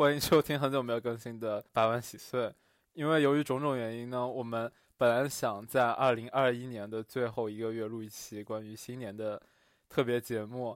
[0.00, 2.44] 欢迎收听很久没有更新的《百万喜岁》。
[2.94, 9.38] 因为由于种种原因呢，我们本来想在二零二一年的最后一个月录一期关于新年的
[9.90, 10.74] 特别节目，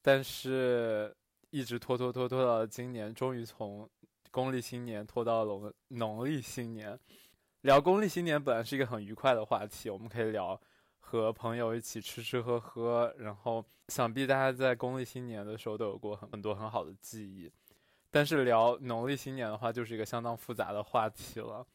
[0.00, 1.14] 但是
[1.50, 3.86] 一直拖拖拖拖到了今年，终于从
[4.30, 6.98] 公历新年拖到了农历新年。
[7.60, 10.58] 聊公历新年本来是一个很愉快的话题，我们可以聊
[11.00, 17.52] 和朋友一起吃吃喝喝，然后想必大家在公历新年的时候都有过很很多很好的记忆。
[18.14, 21.66] 但是聊农历新年的话，就是一个相当复杂的话题了，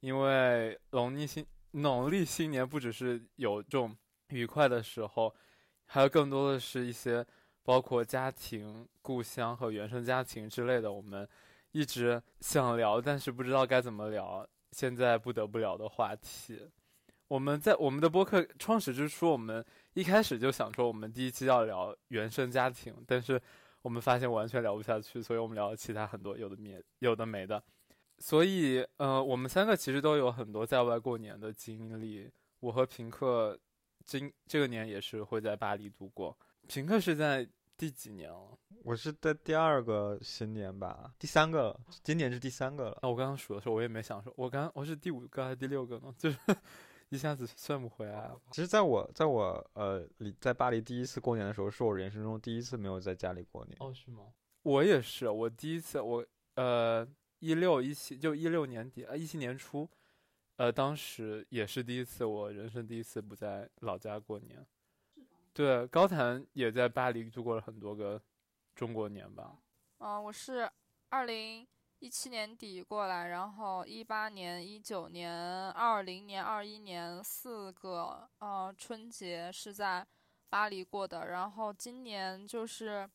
[0.00, 3.94] 因为农历新农历新年不只是有这种
[4.28, 5.34] 愉快的时候，
[5.84, 7.22] 还有更多的是一些
[7.62, 11.28] 包括家庭、故乡和原生家庭之类的，我们
[11.72, 16.66] 一直想聊，但是不知道该怎么聊，现在不得不聊的话题。
[17.28, 23.38] 我们在我们的播客创始之初，我们一开始就想说，我们第一期要聊原生家庭，但是。
[23.84, 27.62] 我们发现完全聊不下去，所以我们聊了其他很多有的没有的没的。
[28.18, 32.30] 所以，呃，我们三个其实都有很多在外过年的经历。
[32.60, 33.58] 我和平克
[34.06, 36.34] 今这个年也是会在巴黎度过。
[36.66, 38.58] 平克是在第几年了？
[38.82, 42.98] 我是在第二个新年吧，第三个，今年是第三个了。
[43.02, 46.14] 啊，我刚刚数的时候我也没想说，我刚我是第五个还是第六个呢？
[46.16, 46.38] 就是。
[47.14, 48.40] 一下子算不回来了。
[48.50, 50.06] 其实，在我在我呃，
[50.40, 53.76] 在巴黎第一次过年的时候，是我人生中第一次没有在家里过年。
[53.80, 54.32] 哦，是吗？
[54.62, 57.06] 我也是，我第一次，我呃，
[57.38, 59.88] 一六一七就一六年底啊，一七年初，
[60.56, 64.66] 呃，当时也是第一次，我人生第一次不在老家过年。
[65.52, 68.20] 对，高谈也在巴黎度过了很多个
[68.74, 69.56] 中国年吧。
[69.98, 70.68] 嗯，我是
[71.10, 71.66] 二零。
[72.04, 80.06] 一七年底过来，然后一八年、一九年、二零年、二一年四个呃春节是在
[80.50, 83.08] 巴黎过的，然后今年就是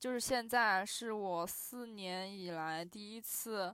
[0.00, 3.72] 就是现在是我四年以来第一次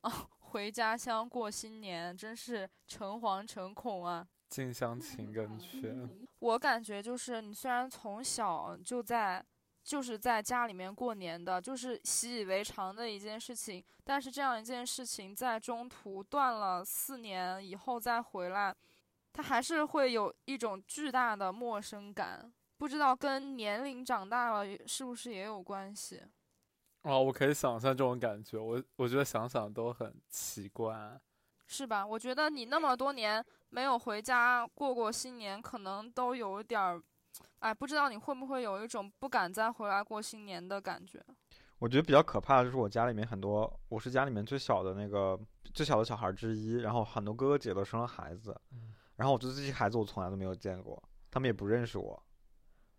[0.00, 4.26] 啊回家乡过新年，真是诚惶诚恐啊！
[4.48, 5.94] 近乡情更怯。
[6.40, 9.46] 我感觉就是你虽然从小就在。
[9.84, 13.82] 就是在家里面过年的，就是习以为常的一件事情。
[14.04, 18.74] 但是这样一件事情在中途断了四年以后再回来，
[19.32, 22.52] 它还是会有一种巨大的陌生感。
[22.76, 26.22] 不知道跟年龄长大了是不是也有关系？
[27.02, 28.58] 哦，我可以想象这种感觉。
[28.58, 31.20] 我我觉得想想都很奇怪，
[31.66, 32.06] 是吧？
[32.06, 37.02] 我觉得你那么多年没有回家过过新年，可能都有点儿。
[37.60, 41.24] 哎，不知道你会不会有一种不敢再回来过新年的感觉？
[41.78, 45.38] 我觉得比较可怕的就是我家里面很多，我是家里面最小的那个
[45.74, 48.56] 最小的小孩之一，然后很多哥哥姐都生了孩子，
[49.16, 52.22] 然后我觉得这些孩子我从来都没有见过，他们也不认识我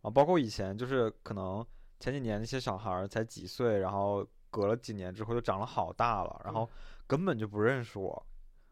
[0.01, 1.65] 啊，包括以前就是可能
[1.99, 6.69] 前几年那些小孩才几岁，然后隔了几年之后就长了好大了，然后
[7.07, 8.25] 根本就不认识我，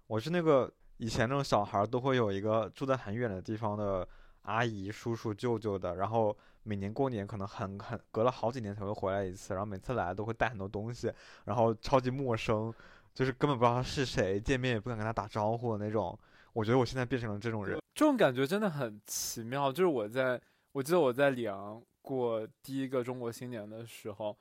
[0.08, 4.08] 我是那个以前那种小孩都会有一个住在很远的地方的。
[4.44, 11.12] 阿姨、叔叔、舅舅的，然后每年过年可能很很隔了好几年才会回来一次，然后每次来都会带很多东西，
[11.46, 12.74] 然后超级陌生，
[13.14, 16.18] 就是根本不知道他是谁，见面也不敢跟他打招呼的那种。
[16.54, 19.72] 我觉得我现在变成了这种人，这种感觉真的很奇妙。
[19.72, 20.42] 就是我在
[20.72, 24.38] 我记得我在里昂过第一个中国新年的时候，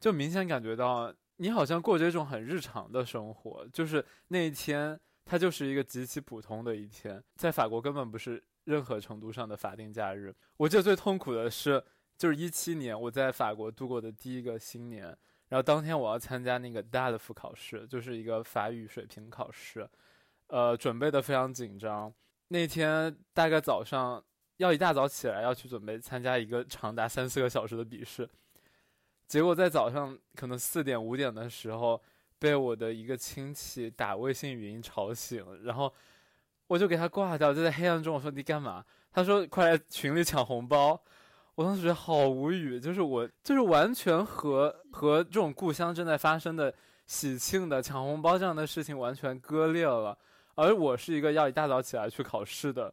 [0.00, 8.42] 就明显感觉到你好像过着一种很日常的生活，就是那一天它就是一个极其普通的一天，在法国根本不是。
[8.64, 11.82] 任何程度上的法定假日，我记得最痛苦的是，
[12.16, 15.04] 就是一七年我在法国度过的第一个新年，
[15.48, 19.88] 然后当天我要参加那个大的复考试，就是一个法语水平考试，
[20.46, 22.12] 呃，准备的非常紧张。
[22.48, 24.22] 那天大概早上
[24.58, 28.28] 要一大早起来要去准备参加一个长达三四个小时的笔试，
[29.26, 32.00] 结果在早上可能四点五点的时候，
[32.38, 35.92] 被我的一个亲戚打微信语音吵醒，然后。
[36.66, 38.84] 我就给他挂掉，就在黑暗中我说你干嘛？
[39.12, 41.00] 他说快来群里抢红包。
[41.54, 46.72] 我当时觉得好无语，就是我就是完全和和这种故乡正在发生的
[47.06, 50.16] 喜庆的抢红包这样的事情完全割裂了。
[50.54, 52.92] 而我是一个要一大早起来去考试的，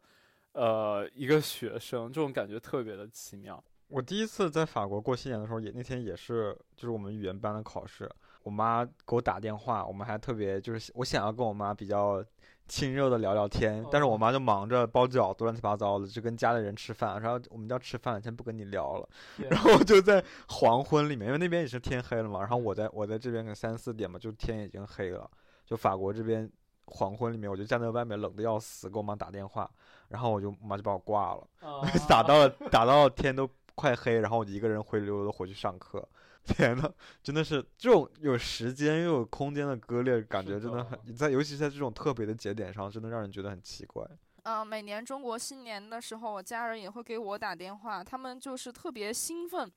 [0.51, 3.63] 呃，一个学生，这种感觉特别的奇妙。
[3.87, 8.09] 我第一次在法国过新年的时候，也那天也是就是我们语言班的考试。
[8.43, 12.23] 我妈给我打电话，我们还特别就是我想要跟我妈比较
[12.69, 19.09] 亲热的聊聊天，但是我妈就忙着包饺子乱七八糟的，就跟家里人吃饭，然后我们要吃饭，先不跟你聊了。
[19.49, 25.29] 然后就在黄昏里面，因为那边也是天黑了嘛，然后我在我在这边可三四点嘛，就天已经黑了。
[25.65, 26.49] 就法国这边
[26.85, 29.69] 黄昏里面，我就站在外面冷的要死，给我妈打电话，
[30.07, 31.47] 然后我就我妈就把我挂了，
[32.07, 36.07] 打到了打到天都快黑，然后我就一个人灰溜溜的回去上课。
[36.55, 36.91] 天呐，
[37.23, 44.05] 真的是这种有时间又有空间的割裂，感觉真的很在，尤其在这种特别的节点上，真的让人觉得很奇怪。
[44.43, 49.71] 嗯，每年中国新年的时候，我家人也会给我打电话，他们就是特别兴奋，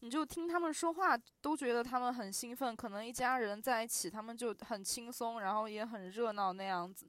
[0.00, 7.06] 你就听他们说话都觉得他们很兴奋，可能一家人在一起，他们就很轻松，然后也很热闹那样子。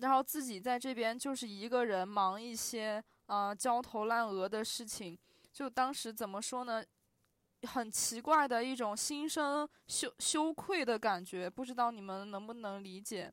[0.00, 5.18] 然后自己在这边就是一个人忙一些啊焦头烂额的事情，
[5.52, 6.82] 就当时怎么说呢？
[7.62, 13.32] 很奇怪的一种心生羞羞愧的感觉，不知道你们能不能理解？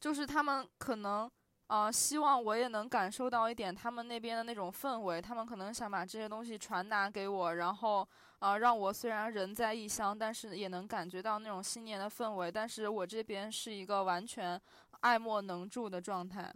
[0.00, 1.30] 就是他们可能
[1.66, 8.08] 啊希望我也能感受到一点他们那边的那种氛围，他们可能想把这些东西传达给我，然后
[8.38, 12.50] 啊让我虽然人在异乡，但是也能感觉到那种新年的氛围。
[12.50, 14.60] 但是我这边是一个完全。
[15.02, 16.54] 爱莫能助的状态，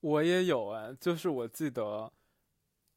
[0.00, 2.10] 我也有哎，就是我记得，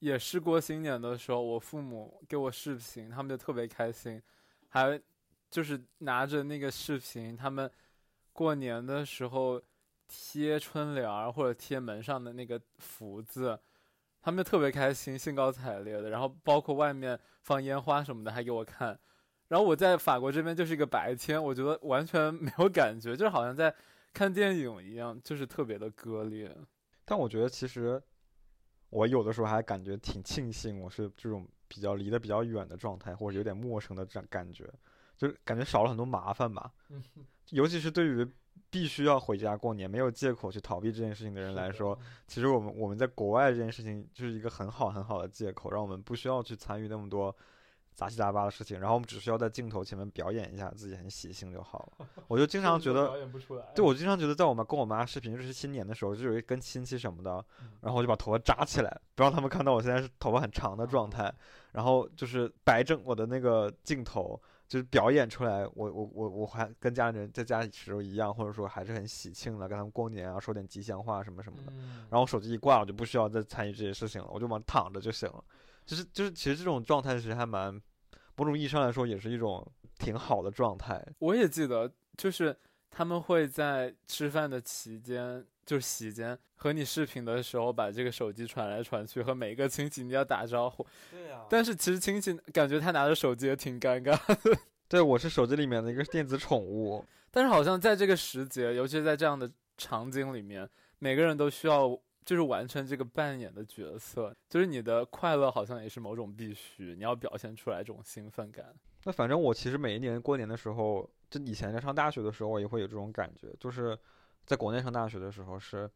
[0.06, 4.22] 也是过新年的时候，我父母给我视频，他们就特别开心，
[4.70, 5.02] 还
[5.50, 7.70] 就是拿着那个视频，他们
[8.32, 9.62] 过年的时候
[10.08, 13.60] 贴春联或者贴门上的那个福字，
[14.22, 19.00] 他们就特别开心，兴高采烈的，然后包括外面放烟花什么的，还给我看，
[19.48, 23.74] 然后我在法国这边就是一个白天，我觉得完全没有感觉，就是好像在。
[24.16, 26.50] 看电影一样，就是特别的割裂。
[27.04, 28.02] 但我觉得其实，
[28.96, 34.74] 我有的时候还感觉挺庆幸，我是这种比较离得比较远的状态，或者有点陌生的这样感觉，
[35.18, 36.72] 就感觉少了很多麻烦吧。
[37.50, 38.26] 尤其是对于
[38.70, 47.36] 必须要回家过年、没有借口去逃避这件事情的人来说，其实我们我们在国外这件事情就是一个很好很好的借口，让我们不需要去参与那么多。
[47.96, 52.08] 杂七杂八的事情，然后我们只需要在镜头前面表演一下自己很喜庆就好了。
[52.28, 53.08] 我就经常觉得，
[53.74, 57.44] 对我经常觉得，在我们跟我妈视频，就是新年的时候，就有一跟亲戚什么的，
[57.82, 61.34] 然后我就把头发扎起来，不让他们看到我现在是头发很长的状态，
[61.72, 71.72] 然后就是摆正我的那个镜头，就是表演出来，我我我我还跟家里人在家里时候一样，或者说还是很喜庆的，跟他们过年啊，说点吉祥话什么什么的。
[72.10, 75.44] 然后手机一挂，我就不需要再参与这些事情了，我就往躺着就行了。
[75.86, 77.74] 就是就是，其实这种状态其实还蛮，
[78.36, 79.66] 某种意义上来说，也是一种
[80.00, 81.06] 挺好的状态。
[81.20, 82.58] 我也记得，就是
[82.90, 90.86] 他们会在吃饭的期间，就席间和你视频的时候，把这个手机传来传去，和每一个亲戚你要打招呼。
[91.12, 91.46] 对呀。
[91.50, 94.20] 但是其实亲戚感觉他拿着手机也挺尴尬。
[94.90, 97.06] 对，我是手机里面的一个电子宠物。
[97.30, 100.68] 但是好像在这个时节，尤其是在这样的场景里面，
[101.00, 102.00] 每个人都需要。
[102.26, 108.74] 就是完成这个扮演的角色，就是你的快乐好像也是某种必须，你要表现出来这种兴奋感。
[109.04, 113.56] 那反正我其实每一年过年的时候，就以前在上大学的时候，我也会有这种感觉。
[113.60, 113.96] 就是
[114.44, 115.88] 在国内上大学的时候，是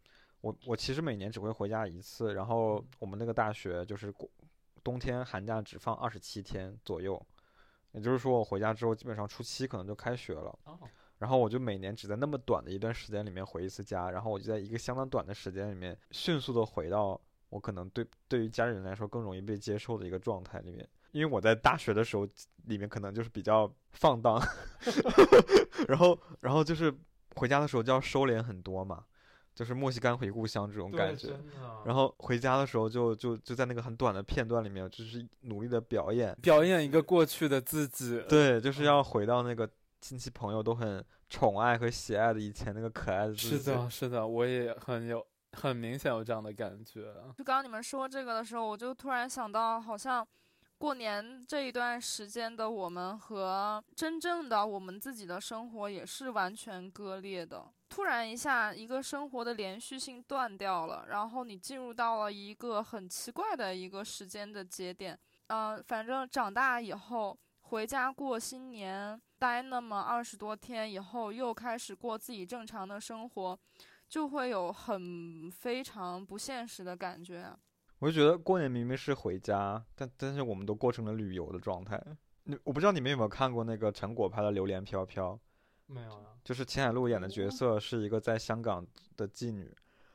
[0.42, 4.30] 我我其实每年只会回家一次，然后我们那个大学就是过
[4.84, 7.20] 冬天寒假只放二十七天左右，
[7.94, 10.60] 也就是说我回家之后，基本上初七可能就开学了。
[11.20, 17.20] 然后我就每年只在那么短的一段时间里面回一次家，然后我就在一个相当短的时间里面迅速的回到
[17.50, 20.88] 我可能对对于家里人来说更容易被接受的一个状态里面。
[21.12, 22.26] 因为我在大学的时候
[22.68, 24.42] 里面可能就是比较放荡，
[25.90, 26.94] 然后然后就是
[27.36, 29.04] 回家的时候就要收敛很多嘛，
[29.56, 31.38] 就是莫西干回故乡这种感觉。
[31.84, 38.24] 然后回家的时候就就就在那个很短的片段里面，就是努力的表演，表演一个过去的自己。
[38.30, 39.70] 对，就是要回到那个。
[40.02, 43.58] 亲戚朋友都很宠爱和喜爱的以前那个可爱的自己。
[43.58, 47.14] 是的，是的，我也很有很明显有这样的感觉。
[47.38, 50.26] 就刚刚你们说这个的时候，我就突然想到，好像
[50.78, 57.66] 过年这一段时间的我们和真正的我们自己的生活也是完全割裂的。
[57.90, 65.20] 突然一下，一个生活的连续性断掉了，然后你进入到了一个很奇怪的一个时间的节点。
[65.48, 69.20] 嗯，反正长大以后回家过新年。
[69.40, 73.58] 待那么二十多天以后，又开始过自己正常的生活，
[74.10, 77.50] 就会有很非常不现实的感觉。
[78.00, 82.02] 我就觉得过年明明是回家，但但是我们都过成了旅游的状态。
[82.44, 85.34] 你我不知道你们有没有看过那个陈果拍的《榴莲飘飘》？
[85.86, 86.36] 没有啊。
[86.44, 89.74] 就是秦海璐演的角色是一个在香港的妓女，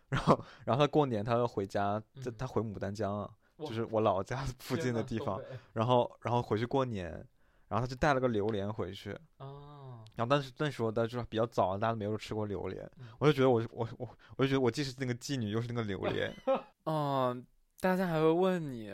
[0.09, 5.41] 然后然后她过年她要回家，她她回牡丹江啊，就是我老家附近的地方，
[5.73, 7.27] 然后然后回去过年。
[7.75, 12.89] 然后他就带了个榴莲回去，哦，然后但是那时候的就是比较早，大家没有吃过榴莲，
[13.19, 16.33] 我就觉得我我我我就觉得我既是那个妓女，又是那个榴莲，
[16.87, 17.45] 嗯，
[17.81, 18.93] 大家还会问你，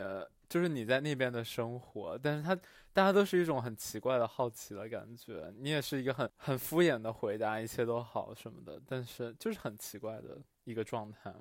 [0.49, 2.55] 就是你在那边的生活，但是他
[2.91, 11.31] 大家都是一种很奇怪的好奇的感觉，你也是一个很很敷衍的回答，一切都好什么的，但是就是很奇怪的一个状态。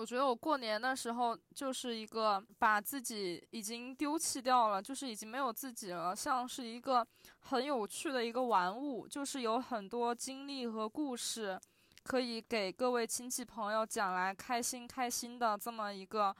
[0.00, 7.06] 我觉得我过年的时候就是一个把自己已经丢弃掉了，就是已经没有自己了，像是一个
[7.40, 11.60] 很有趣的一个玩物，就是有很多经历和故事，
[12.02, 16.34] 可以给各位亲戚朋友讲来开心开心的这么一个，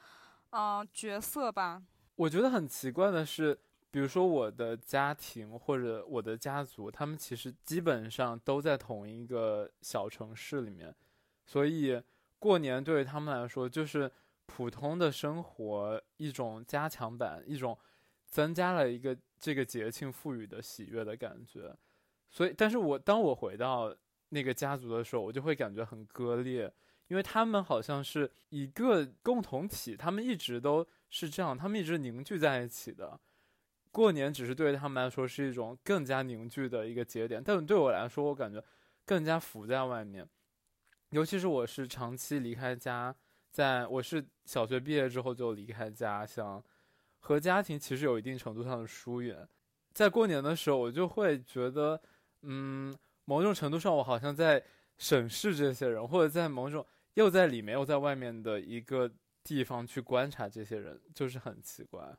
[0.53, 1.83] 嗯，角色吧。
[2.17, 10.95] 我觉得很奇怪的是，比如说我的家庭或者我的家族，他们其实基本上都在同一个小城市里面，
[11.45, 12.03] 所以。
[12.41, 14.11] 过年对于他们来说就是
[14.47, 17.79] 普通的生活一种加强版，一种
[18.27, 21.73] 增加了一个这个节庆赋予的喜悦的感觉。
[22.31, 23.95] 所以，但是我当我回到
[24.31, 26.73] 那个家族的时候，我就会感觉很割裂，
[27.09, 33.21] 因为他们好像是一个共同体，他们一直都是这样，他们一直凝聚在一起的。
[33.93, 38.63] 过年只是对于他们来说是一种更加凝聚的一个节点，但对我来说，我感觉
[39.05, 40.29] 更加浮在外面。
[41.11, 43.15] 尤其是我是长期离开家，
[43.51, 46.63] 在我是小学毕业之后就离开家乡，
[47.19, 49.49] 和家庭其实有一定程度上的疏远。
[49.93, 52.01] 在过年的时候，我就会觉得，
[52.43, 54.63] 嗯，某种程度上我好像在
[54.99, 59.11] 审视这些人，或者在某种又在里面又在外面的一个
[59.43, 62.17] 地方去观察这些人，就是很奇怪。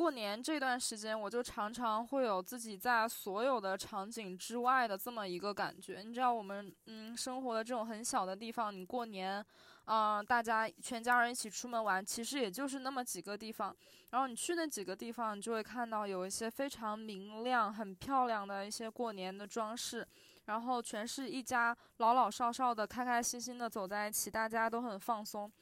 [0.00, 6.00] 过年这段时间，我就常常会有自己在所有的场景之外的这么一个感觉。
[6.02, 9.44] 你知道，我们嗯生活的这种很小的地方，你过年，
[9.84, 13.76] 嗯，大家全家人一起出门玩，其实也就是那么几个地方。
[14.08, 20.08] 然后你去那几个地方，你就会看到有一些非常明亮、很漂亮的一些过年的装饰，
[20.46, 25.52] 然后全是一家老老少少的开开心心的走在一起，大家都很放松。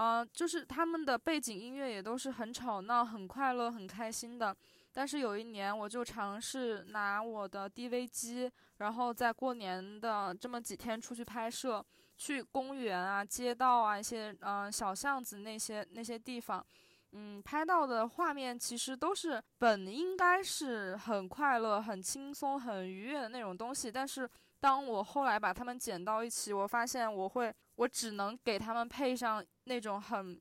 [0.00, 4.56] 嗯，就是他们的背景音乐也都是很吵闹、很快乐、很开心的。
[4.92, 11.84] 但是有一年，我就尝试拿我的 DV 机，然后在过年的这么几天出去拍摄，
[12.16, 16.64] 去公园啊、街道啊、一些嗯小巷子那些那些地方，
[17.10, 24.30] 嗯，拍到的画面其实都是本应该是很快乐、很轻松、很愉悦的那种东西，但是。
[24.60, 30.40] 当我后来把它们剪到一起，我发现我会，我只能给他们配上那种很，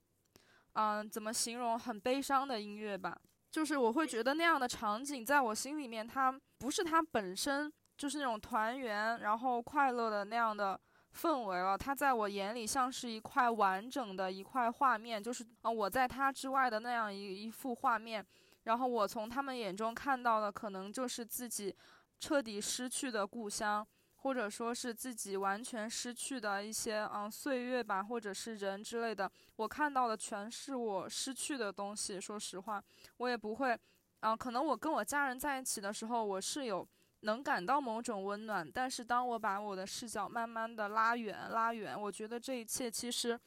[0.73, 3.15] 嗯，怎么形容，很悲伤的音乐吧。
[3.51, 10.79] 就是我会觉得那样的场景，在我心里面，它不是它本身就是那种团圆然后快乐的那样的
[11.15, 11.77] 氛围了。
[11.77, 18.25] 它在我眼里像是一块完整的一块画面，就是啊，我在它之外的那样一一幅画面。
[18.63, 21.73] 然后我从他们眼中看到的，可能就是自己
[22.19, 23.87] 彻底失去的故乡。
[24.17, 32.19] 或者说是自己完全失去的一些嗯岁月吧，或者是人之类的，我看到的全是我失去的东西。
[32.19, 32.83] 说实话，
[33.17, 33.79] 我也不会，
[34.21, 36.85] 嗯，可能我跟我家人在一起的时候，我是有
[37.21, 38.69] 能感到某种温暖。
[38.69, 43.39] 但是当我把我的视角慢慢的拉远拉远，我觉得这一切其实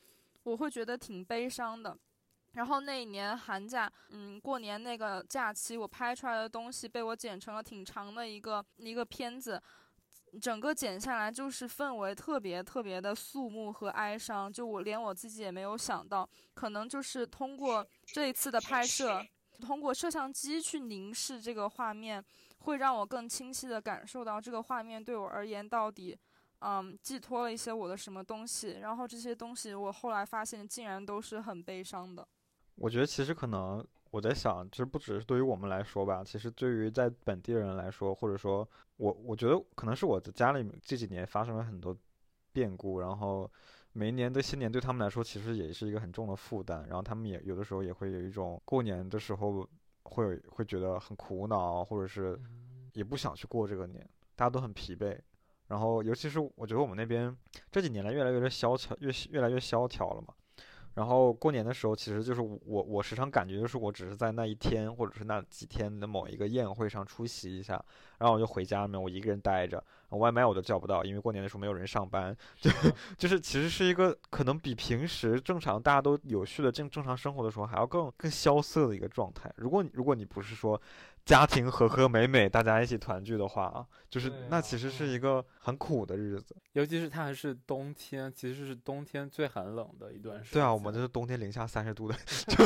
[0.44, 1.98] 我会觉得挺悲伤的。
[2.52, 9.60] 然后那一年寒假，嗯，过年那个假期，我拍出来的东西被我剪成了挺长的一个一个片子。
[10.40, 19.24] 整个剪下来就是氛围特别特别的肃穆和哀伤，就我连我自己也没有想到，可能就是通过这一次的拍摄，
[19.60, 22.24] 通过摄像机去凝视这个画面，
[22.58, 26.18] 会让我更清晰的感受到这个画面对我而言到底，
[26.60, 28.78] 嗯，寄托了一些我的什么东西。
[28.80, 32.26] 然后这些东西我后来发现竟然都是很悲伤的。
[32.74, 33.86] 我觉得其实可能。
[34.10, 41.96] 我在想，其实不只是对于我们来说吧，其实对于在本地人来说，或者说，我我觉得可能是我的家里这几年发生了很多
[42.52, 43.48] 变故，然后
[43.92, 49.68] 每一年的新年对他们来说其实也是一个很重的负担，然后他们也有的时候也会有一种过年的时候
[50.02, 52.36] 会会觉得很苦恼，或者是
[52.94, 55.16] 也不想去过这个年，大家都很疲惫，
[55.68, 57.36] 然后尤其是我觉得我们那边
[57.70, 60.34] 这几年来越来越萧条，越越来越萧条了嘛。
[60.94, 67.82] 然后过年的时候，其实就是我我时常感觉就是我只是在那一天或者是那几天的某一个宴会上出席一下，
[68.18, 72.70] 然后我就回家里面，我一个人待着，外卖我都叫不到，因为过年的时候没有人上班，就
[73.16, 79.52] 就是其实是一个可能比平时正常大家都有序的正正常生活的时候还要更更萧瑟的一个状态。
[79.56, 80.80] 如果如果你不是说。
[81.30, 90.54] 家庭和和美美，大家一起团聚的话啊，就是那其实是一个很苦的日子，尤其是它还是冬天，其实是冬天最寒冷的一段时间。
[90.54, 92.16] 对啊，我们这是冬天零下三十度的，
[92.48, 92.56] 就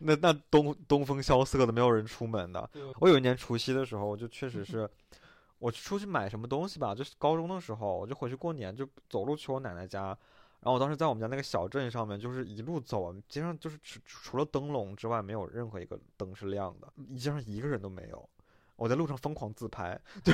[0.00, 2.70] 那那东东风萧瑟的，没有人出门的。
[3.00, 4.88] 我有一年除夕的时候，就确实是，
[5.58, 10.16] 我出去买什么东西吧，就是高中的时候，我就回去过年，就走路去我奶奶家。
[10.64, 18.28] 然后我当时在我们家那个小镇上面，就是一路走，街上就是除除了灯笼之外，没有任何一个灯是亮的，街上一个人都没有。
[18.76, 20.30] 我我在路上疯狂自拍， 就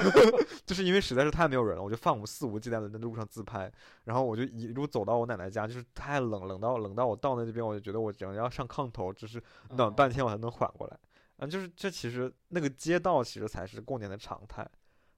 [0.66, 3.70] 就是因为实在是太没有人了，我就放我四无忌惮的在路上自拍，
[4.02, 10.98] 然后我就一路走到我奶奶家，就是太冷，冷到冷到我到那边，我就觉得我只要上炕头，就是暖半天我才能缓过来。
[11.36, 14.68] 啊，就是这其实那个街道其实才是过年的常态，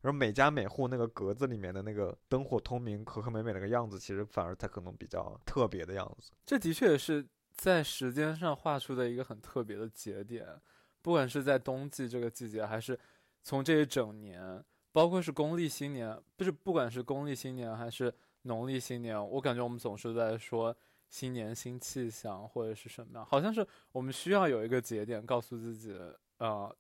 [0.03, 6.31] 而每家每户那个格子里面的那个灯火通明、和和美美那个样子，其实反而才可能比较特别的样子。
[6.45, 10.47] 这的确是在时间上画出的一个很特别的节点，
[11.01, 12.99] 不管是在冬季这个季节，还是
[13.43, 20.77] 从这一整年，包括是公历新年，不是不管是公历新年还是农历新年，我感觉我们总是在说。
[21.13, 23.27] 新年新气象，或者是什么样？
[23.27, 25.95] 好像是我们需要有一个节点，告诉自己，
[26.39, 26.75] 呃，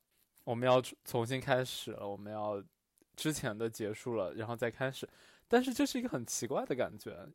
[0.44, 2.58] 我们要重新开始了，我们要
[3.16, 5.08] 之前的结束了，然后再开始。
[5.48, 7.26] 但是这是一个很奇怪的感觉。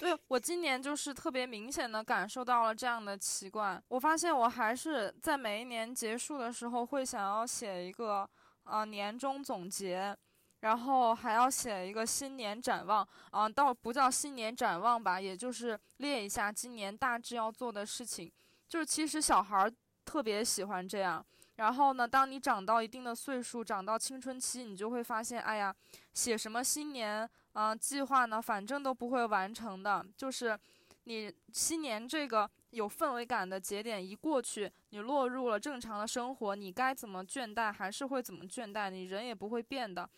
[0.00, 3.80] 对我今年就是特别明显的感受到了这样的奇怪。
[3.88, 8.28] 我发现我还是在每一年结束的时候会想要写一个
[8.64, 10.16] 呃年终总结。
[10.60, 18.32] 然后还要写一个新年展望，啊，倒不叫新年展望吧，也就是列一下今年大致要做的事情。
[18.66, 19.70] 就是其实小孩
[20.04, 21.24] 特别喜欢这样。
[21.56, 25.74] 然后呢，当你长到一定的岁数，长到青春期，你就会发现，哎呀，
[26.14, 28.40] 写什么新年啊计划呢？
[28.40, 30.04] 反正都不会完成的。
[30.16, 30.58] 就是
[31.04, 40.08] 你新年这个有氛围感的节点一过去，你落入了正常的生活，你该怎么倦怠还是会怎么倦怠，你人也不会变的。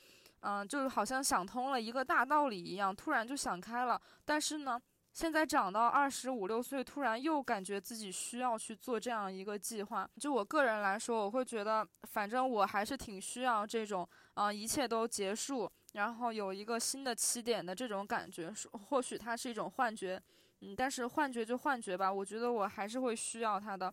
[0.40, 4.00] 嗯，就是好像想通了一个大道理一样，突然就想开了。
[4.25, 4.80] 但是呢，
[5.18, 10.08] 现在长到二十五六岁，突然又感觉自己需要去做这样一个计划。
[10.20, 18.54] 就我个人来说，我会觉得，反正我还是挺需要这种，啊，一切都结束，然后有一个新的起点的这种感觉。
[18.88, 20.22] 或许它是一种幻觉，
[20.60, 23.92] 嗯，但是幻觉就幻觉吧，我觉得我还是会需要它的。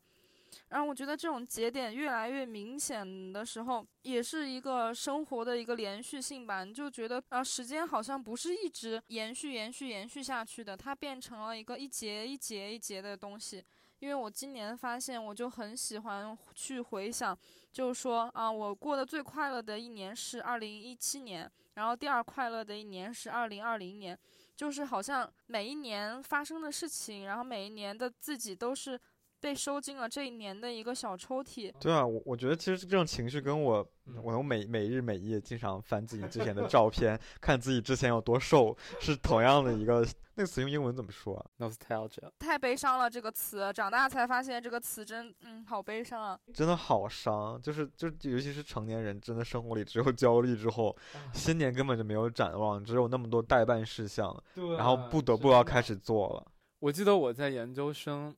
[0.69, 6.63] 然后我觉得这种节点越来越明显的时候，也是一个生活的一个连续性吧。
[6.63, 13.63] 你就觉得啊，时间好像不是一直延续、延续、延续下去的，它变成了一个一节一节一节的东西。
[13.99, 17.37] 因为我今年发现，我就很喜欢去回想，
[17.71, 24.17] 就是说啊，我过得最快乐的一年是二零一七年，然后第二快乐的一年是二零二零年，
[24.55, 28.99] 就是好像每一年发生的事情，然后每一年的自己都是。
[29.45, 31.71] 被收进了这一年的一个小抽屉。
[31.79, 33.87] 对啊，我我觉得其实这种情绪跟我，
[34.23, 40.03] 我每每日每夜经常翻自己之前的照片，看自己之前有多瘦，是同样的一个。
[40.37, 42.27] 那个词用英文怎么说？Nostalgia。
[42.39, 46.37] 太悲伤了，这个词，长大才发现这个词真，嗯，好悲伤啊。
[46.51, 50.93] 真的好伤，就是就尤其是成年人，真的生活里只有焦虑之后，
[51.33, 54.35] 新年根本就没有展望，只有那么多待办事项，
[54.75, 56.51] 然后不得不要开始做了。
[56.79, 58.35] 我记得我在研究生。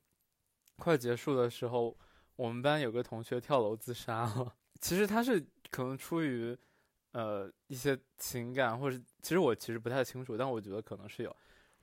[0.77, 1.97] 快结束的时候，
[2.35, 4.55] 我们班有个同学跳楼自杀了。
[4.79, 6.55] 其实他是可能出于，
[7.11, 11.35] 呃，一些情感，或者其实我其实不太清楚，但我觉得可能是有。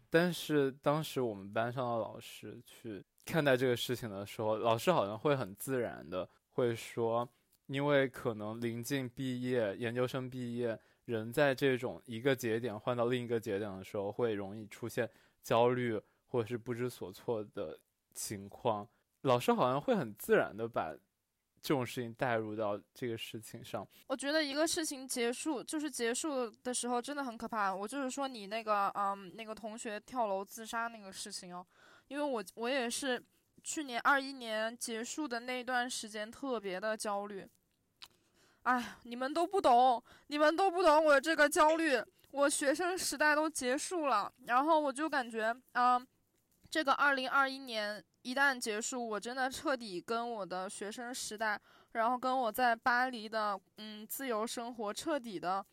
[0.08, 7.28] 但是当时我们班上的老师去看待这个事情的时候，老师好像会很自然的会说，
[7.66, 15.10] 因为可能临近毕业，研究生毕业，人在这种一个节点换到另一个节点的时候，会容易出现
[15.42, 17.76] 焦虑或者是不知所措的。
[18.14, 18.88] 情况，
[19.22, 20.94] 老师好像会很自然的把
[21.60, 23.86] 这种事情带入到这个事情上。
[24.06, 27.74] 我觉得一个事情结束，就是结束的时候真的很可怕。
[27.74, 31.66] 我就是说你那个，嗯，那个同学跳楼自杀那个事情哦，
[32.08, 33.22] 因为我我也是
[33.62, 37.48] 去年二一年结束的那段时间特别的焦虑。
[38.64, 41.98] 哎，你们都不懂，你们都不懂我这个焦虑。
[42.30, 46.06] 我学生时代都结束了，然后我就感觉，嗯。
[46.74, 51.56] 这个二零二一年一旦结束，我真的彻底跟我的学生时代，
[51.92, 55.64] 然后跟我在巴黎的嗯自由生活彻底的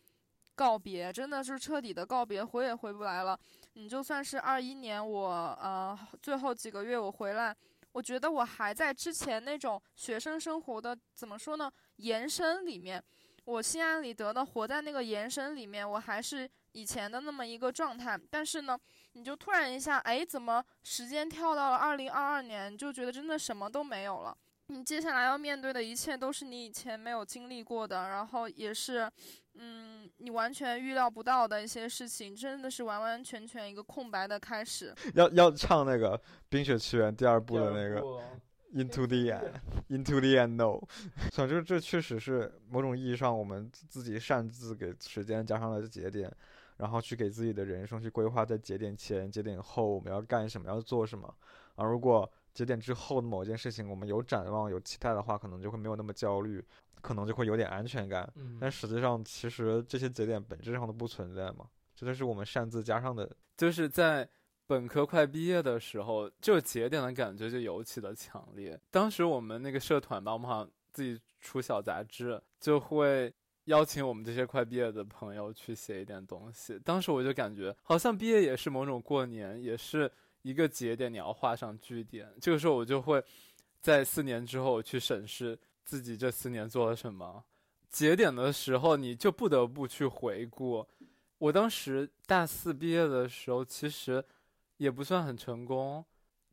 [0.54, 3.36] 告别，真的是彻底的告别，回也回不来了。
[3.74, 5.28] 你就算是二一年我
[5.60, 7.58] 呃最后几个月我回来，
[7.94, 13.04] 我觉得我还在之前那种学生生活的怎么说呢延伸里面，
[13.46, 18.78] 我心安理得的活在那个延伸里面，我还是以前的那么一个状态，但是呢。
[19.14, 22.78] 你就突然一下，哎，怎么时间跳到了二零二二年？
[22.78, 24.36] 就觉得真的什么都没有了。
[24.68, 29.12] 你接下来要面对的一切都是你以前没有经历过的，然后也是，
[29.56, 34.96] 嗯，你完全预料不到的一些事情，真的是完完全全一个空白的开始。
[35.14, 38.00] 要要唱那个《冰雪奇缘》第二部的那个
[38.74, 40.80] Into the End，Into the End No。
[41.32, 46.34] 总之，这确实是某种意义上我们自己擅自给时间加上了节点。
[46.82, 51.32] 然后去给自己的人生去规划，在节点前、节点后我们要干什么，要做什么。
[51.76, 56.60] 啊，如果节点之后的某件事情，我们有展望、有期待的话，可能就会没有那么焦虑，
[57.02, 58.28] 可能就会有点安全感。
[58.36, 63.30] 嗯但实际上，其实这些节点本质上都不存在嘛，这都是我们擅自加上的。
[63.56, 64.28] 就是在
[64.66, 68.80] 本科快毕业的时候，这个节点的感觉就尤其的强烈。
[68.90, 73.32] 当时我们那个社团吧，我们好像自己出小杂志，就会
[73.72, 76.78] 邀请我们这些快毕业的朋友去写一点东西。
[76.84, 82.30] 当时我就感觉，好像毕业也是某种过年，也是一个节点，你要画上句点。
[82.42, 83.24] 这个时候我就会
[83.80, 87.42] 在四年之后去审视自己这四年做了什么。
[87.90, 90.86] 节点的时候，你就不得不去回顾。
[91.38, 94.24] 我当时大四毕业的时候，其实
[94.76, 96.04] 也不算很成功。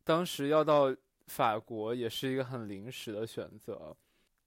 [0.05, 0.95] 当时要到
[1.27, 3.95] 法国也是一个很临时的选择，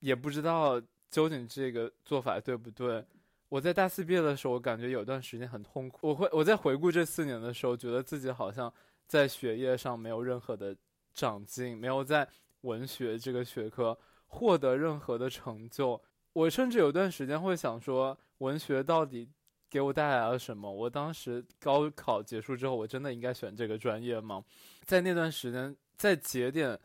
[0.00, 0.80] 也不知道
[1.12, 3.04] 究竟这个做法对不对。
[3.48, 6.08] 我在大四毕业的时候，我感觉有段时间很痛苦。
[6.08, 8.72] 我会我在回顾这四年的时候，觉得自己好像
[9.06, 10.74] 在学业上没有任何的
[11.14, 12.26] 长进，没有在
[12.62, 13.96] 文学这个学科
[14.26, 16.00] 获得任何的成就。
[16.32, 19.28] 我甚至有段时间会想说，文学到底
[19.68, 20.72] 给我带来了什么？
[20.72, 24.42] 我当时高考结束之后，我真的应该选这个专业吗？
[24.86, 26.80] 在那段时间，在节点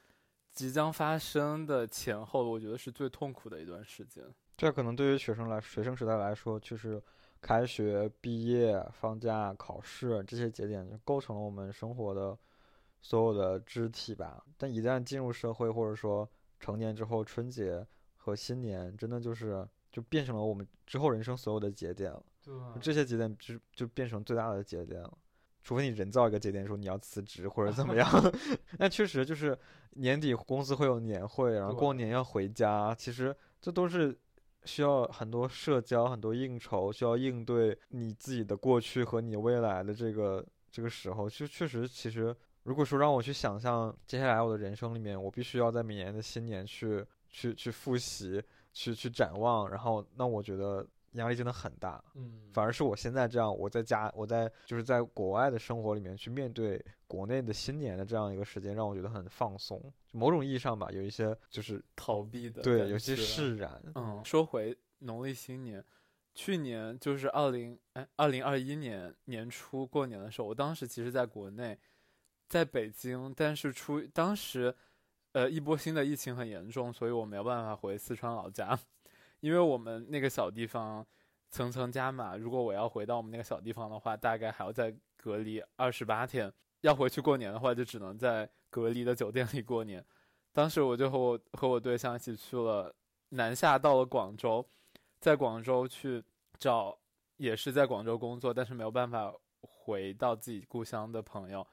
[0.57, 4.23] 即将发生的前后，我觉得是最痛苦的一段时间。
[4.57, 6.99] 这可能对于学生来，学生时代来说，就是
[7.39, 12.35] 开学、毕业、放假、考试这些节点，就构成了我们生活的
[13.03, 14.43] 所有的肢体吧。
[14.57, 16.27] 但一旦进入社会，或者说
[16.59, 22.23] 成年之后，春节和新年，真的就是就变成了我们之后人生所有的节点了。
[22.43, 25.17] 对这些节点就就变成最大的节点了。
[25.67, 28.10] 除非你人造一个节点，说你要辞职或者怎么 样，
[28.80, 29.58] 那确实就是
[29.95, 34.17] 年底公司会有年会，然后过年要回家，其实这都是
[34.63, 52.03] 需要很多社交、很多应酬，需要应对你自己的过去和你未来的这个这个时候，就确实其实，如果说让我去想象接下来我的人生里面，我必须要在每年的新年去去去复习，去去展望，然后那我觉得压力真的很大。
[52.15, 59.80] 嗯反而是我现在这样，我在家，我在就是在国外的生活里面去面对国内的新年的这样一个时间，让我觉得很放松。
[60.12, 63.80] 某种意义上吧，有一些就是逃避的对，有些释然。
[63.93, 65.86] 嗯，说回农历新年，
[66.34, 71.77] 去年就是二零哎二零二一年年初过年的时候，我当时其实在国内，
[72.49, 74.73] 在北京，但是出当时，
[75.34, 78.80] 呃一波新的疫情很严重，所以我没有办法回四川老家，
[79.39, 81.06] 因为我们那个小地方
[81.50, 86.52] 层层加码，如果我要回到我们那个小地方的话，大概还要再隔离二十八天。
[86.82, 90.04] 要回去过年的话，就只能在隔离的酒店里过年。
[90.54, 92.93] 当时我就和我和我对象一起去了
[93.30, 94.65] 南下，到了广州，
[95.19, 96.23] 在广州去
[96.58, 96.97] 找
[97.38, 101.65] 也是在广州工作，但是没有办法回到自己故乡的朋友。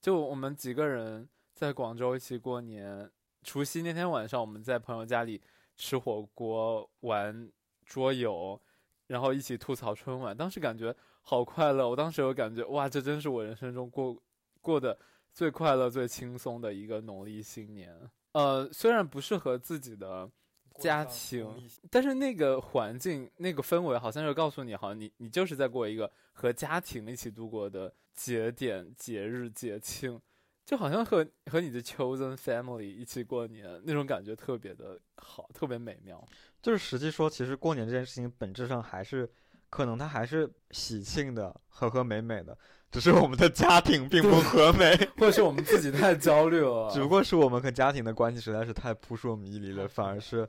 [0.00, 3.10] 就我们几个人在广州一起过年，
[3.42, 5.40] 除夕那天晚上我们在朋友家里
[5.78, 7.50] 吃火锅、玩
[7.86, 8.60] 桌游，
[9.06, 10.36] 然后一起吐槽春晚。
[10.36, 14.20] 当时感觉好快乐，我当时有感觉哇，这真是我人生中过
[14.60, 14.98] 过的
[15.32, 17.96] 最快乐、最轻松的一个农历新年。
[18.32, 20.30] 呃，虽然不是和自己的
[20.78, 21.46] 家庭，
[21.90, 30.20] 但是那个环境、那个氛围，好像就告诉你，好像你你就是在过一个和家庭一起度过的节点、节日、节庆，
[30.68, 36.22] 就好像和和你的 chosen family 一起过年，那种感觉特别的好，特别美妙。
[36.60, 39.26] 就是实际说，其实过年这件事情本质上还是，
[39.70, 42.54] 可能它还是喜庆的、和和美美的，
[42.92, 44.94] 只是我们的家庭并不和美。
[45.16, 50.46] 或者是我们自己太焦虑了， 只不过是我们和家庭的关系实在是太扑朔迷离了，反而是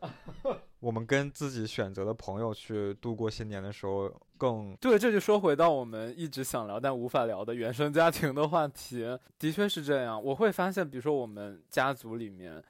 [0.79, 9.05] 我们跟自己选择的朋友去度过新年的时候更对，这就说回到我们一直想聊但无法聊的原生家庭的话题，
[9.37, 10.21] 的确是这样。
[10.23, 12.63] 我会发现，比如说我们家族里面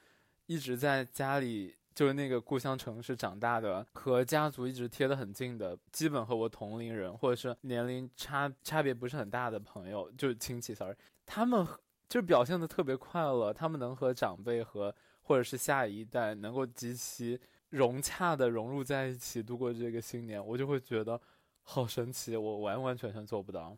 [0.46, 11.64] 一直在家里，就是那个故乡城市长大的，和家族一直贴得很近的，基本和我同龄人或者是年龄差差别不是很大的朋友，就是亲戚，sorry，他们
[12.08, 14.92] 就表现的特别快乐，他们能和长辈和
[15.22, 17.38] 或者是下一代能够极其
[17.70, 21.20] 融洽的融入在一起度过这个新年，我就会觉得
[21.62, 23.76] 好神奇，我完完全全做不到。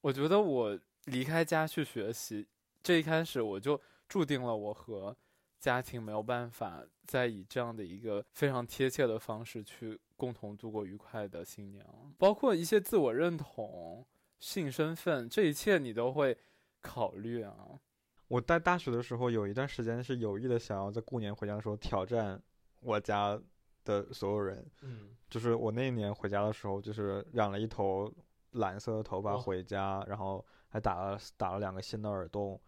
[0.00, 2.46] 我觉得我离开家去学习，
[2.82, 5.16] 这一开始我就注定了我和
[5.58, 14.06] 家庭没有办法再以这样的一个非常贴切的方式去共同度过愉快的新年了，包括一些自我认同、
[14.38, 16.38] 性身份，这一切你都会
[16.80, 17.80] 考虑啊。
[18.28, 22.40] 我在大学的时候有一段时间是有意的想要在过年回家的时候挑战
[22.80, 23.40] 我家
[23.84, 28.12] 的所有人，嗯，就是我那一年回家的时候，就是染了一头
[28.52, 32.60] 蓝色的头发回家，然后还打了打了两个新的耳洞，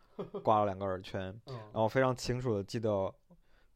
[0.43, 3.13] 挂了两个耳圈， 然后非常清楚的记得。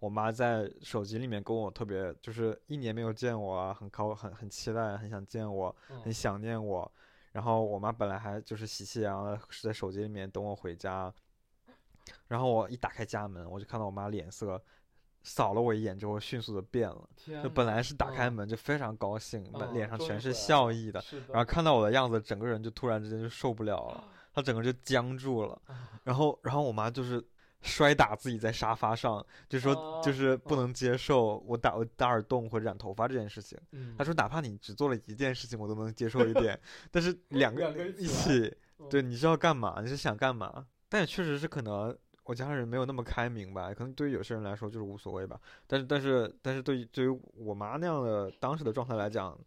[0.00, 6.92] 我妈在手机里面跟我特别，就是一年没有见我啊，很高，很很期待，很想见我，很想念我。
[7.32, 11.10] 然后我妈本来还就是喜气洋洋的是在手机里面等我回家，
[12.28, 14.62] 然后我一打开家门，我就看到我妈脸色
[15.24, 17.08] 扫了我一眼之后迅速的变了，
[17.42, 25.60] 就本来是打开门就非常高兴，脸上全是笑意的，然后看到我的样子，整个人就突然之间就受不了了，他整个就僵住了，
[26.04, 27.20] 然后然后我妈就是。
[27.66, 33.58] 摔打自己在沙发上，就说就是不能接受我打我打耳洞或者染头发这件事情。
[33.96, 36.60] 他说哪怕你只做了一件事情，我都能接受一点，
[36.92, 38.54] 但是两个一起，
[38.90, 39.80] 对，你是要干嘛？
[39.80, 40.66] 你是想干嘛？
[40.90, 45.40] 但也确实是可能我家人没有那么开明吧，可能对于有些人来说就是无所谓吧。
[45.66, 49.38] 但是但是但是对于对于我妈那样的当时的状态来讲，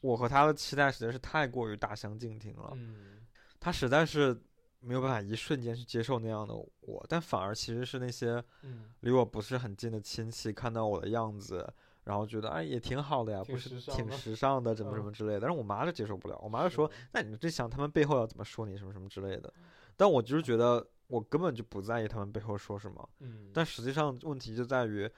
[0.00, 2.70] 我和她的期待实在是太过于大相径庭了。
[2.74, 3.26] 嗯，
[3.58, 4.40] 她实在是。
[4.78, 8.40] 没有办法一瞬间去接受那样的我，但反而其实是那些
[9.00, 11.66] 离我不是很近的亲戚看到我的样子，
[12.04, 15.40] 然后觉得哎也挺好的呀，不是挺时尚的， 怎么什么之类的。
[15.40, 19.52] 但是我妈就接受不了，我妈就说：“那你就想他们背后要怎么说你什么什么之类的。”
[19.96, 23.08] 但我就是觉得我根本就不在意他们背后说什么。
[23.52, 25.10] 但实际上问题就在于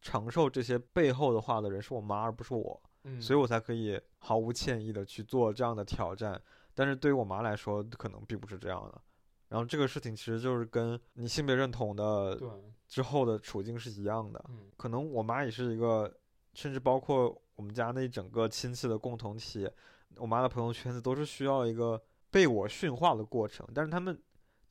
[0.00, 2.80] 承受这些背后的话的人是我妈而不是我，
[3.20, 6.40] 所以我才可以毫无歉意的去做这样的挑战。
[6.74, 9.00] 但是对于我妈来说，可能并不是这样的。
[9.48, 12.40] 然后这个事情其实就是跟你性别认同的
[12.88, 14.42] 之后的处境是一样的。
[14.78, 16.10] 可能我妈也是一个，
[16.54, 19.70] 甚至包括我们家那整个亲戚的共同体，
[20.16, 23.68] 我妈的朋友圈子都是需要一个被我驯化的过程。
[23.74, 24.18] 但是他们，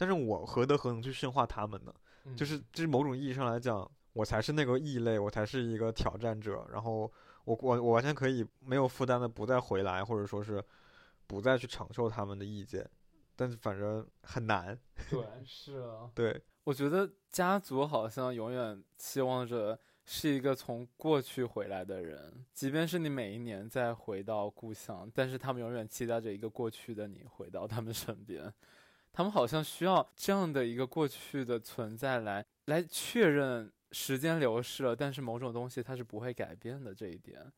[0.01, 1.93] 但是我何德何能去驯化他们呢？
[2.35, 6.65] 就是就是某种意义上来讲，我才是那个异类，我才是一个挑战者。
[6.73, 7.01] 然后
[7.45, 10.59] 我我我完全可以没有负担的不再回来，或者说是
[11.27, 12.83] 不再去承受他们的意见。
[13.35, 14.75] 但是反正很难。
[15.07, 16.09] 对， 是啊。
[16.15, 28.51] 对，我觉得家族好像永远期望着是一个从过去回来的人，即便是你每一年再回到故乡，但是他们永远期待着一个过去的你回到他们身边。
[29.13, 37.51] 他们好像需要这样的一个过去的存在来来确认时间流逝了，但是某种东西它是不会改变的这一点。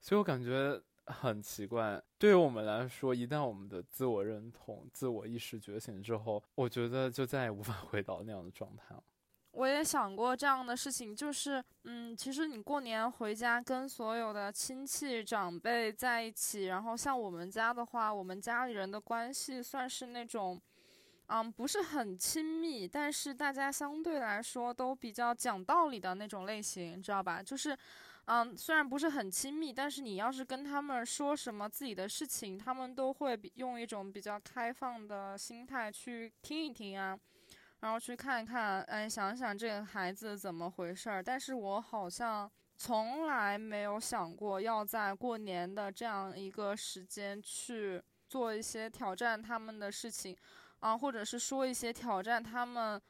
[0.00, 0.80] 所以我感觉。
[1.06, 9.02] 很奇怪，对于我们来说，一旦我们的自我认同、自我意识觉醒之后，我觉得就再也无法回到那样的状态了。
[9.50, 20.60] 我也想过这样的事情，就是，嗯，其实你过年回家跟所有的亲戚长辈在一起，然后像我们家的话，我们家里人的关系算是那种，
[21.30, 27.42] 嗯，不是很亲密，但是大家相对来说都比较讲道理的那种类型，知道吧？
[27.42, 27.76] 就是。
[28.26, 37.18] 嗯，虽然不是很亲密，但是你要是跟他们说什么自己的事情，他们都会用一种比较开放的心态去听一听啊，
[37.80, 41.20] 然后去看一看，哎，想想这个孩子怎么回事儿。
[41.20, 50.36] 但是我好像从来没有想过要在过年的这样一个时间去做一些挑战他们的事情，
[50.80, 53.00] 啊，或者是说一些挑战他们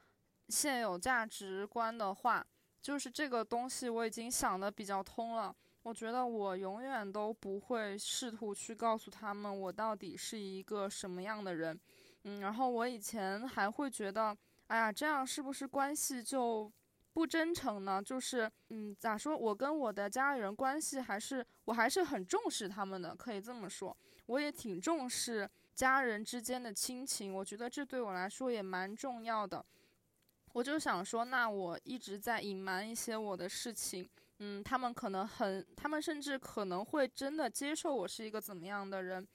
[0.48, 2.46] 现有价值观的话。
[2.82, 5.54] 就是这个东西，我已经想的比较通了。
[5.82, 11.78] 我觉得我永远都不会试图去告诉他们我到底是一个什么样的人。
[12.24, 14.34] 嗯，然后我以前还会觉得，
[14.68, 16.72] 哎呀，这样是不是关系就
[17.12, 18.02] 不真诚呢？
[18.02, 19.36] 就是，嗯，咋说？
[19.36, 23.94] 我跟我的家里人关系还是，我还是很重视他们的，可以这么说。
[24.24, 25.46] 我也挺重视
[25.80, 29.64] 家人之间的亲情，我觉得这对我来说也蛮重要的。
[30.52, 34.06] 我就想说，那我一直在隐瞒一些我的事情，
[34.40, 39.26] 嗯，他们可能很，他们甚至可能会真的接受我是一个怎么样的人，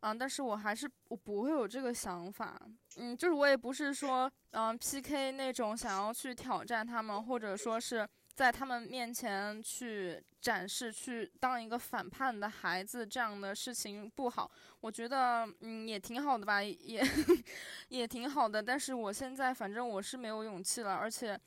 [0.00, 2.60] 啊，但是我还是我不会有这个想法，
[2.96, 8.08] 嗯，就是我也不是说，嗯，PK 那种想要去挑战他们，或者说是。
[8.34, 14.50] 在他们面前去展示，去当一个反叛的孩子，这样的事情不好。
[14.80, 17.04] 我觉得，嗯，也挺好的吧，也
[17.88, 18.62] 也挺好的。
[18.62, 21.38] 但是我现在，反正我是没有勇气了，而且，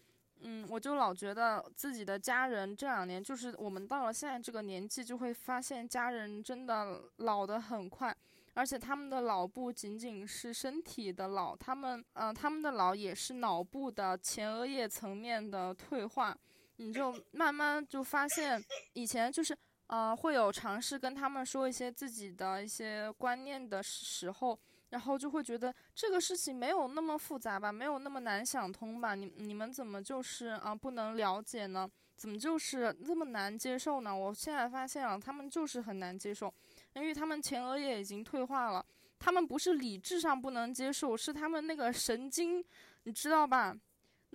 [0.41, 8.15] 嗯，我就老觉得自己的家人这两年，就是我们到了现在这个年纪，就会发现家人真的老得很快，
[8.54, 16.38] 而且他们的老不仅仅是身体的老，他们，嗯，他们的老也是脑部的前额叶层面的退化。
[16.77, 19.57] 你就慢慢就发现，以前就是，
[19.88, 24.59] 呃，会有尝试跟他们说一些自己的一些观念的时候，
[24.89, 29.15] 然后就会觉得这个事情没有那么复杂吧，没有那么难想通吧？
[29.15, 31.89] 你你们怎么就是啊不能了解呢？
[32.15, 34.15] 怎么就是那么难接受呢？
[34.15, 36.53] 我现在发现了，他们就是很难接受，
[36.93, 38.85] 因为他们前额叶已经退化了。
[39.19, 42.63] 他们不是理智上不能接受，是他们那个神经，
[43.03, 43.75] 你知道吧？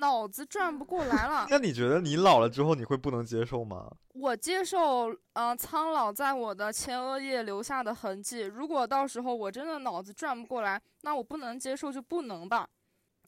[0.00, 1.46] 脑子转不过来了。
[1.50, 3.88] 那你觉得你老了之后你会不能接受吗？
[4.14, 8.40] 我接受，嗯，苍老在我的前额叶留下的痕迹。
[8.40, 12.66] 如果到时候我真的脑子转不过来，那我不能接受就不能吧。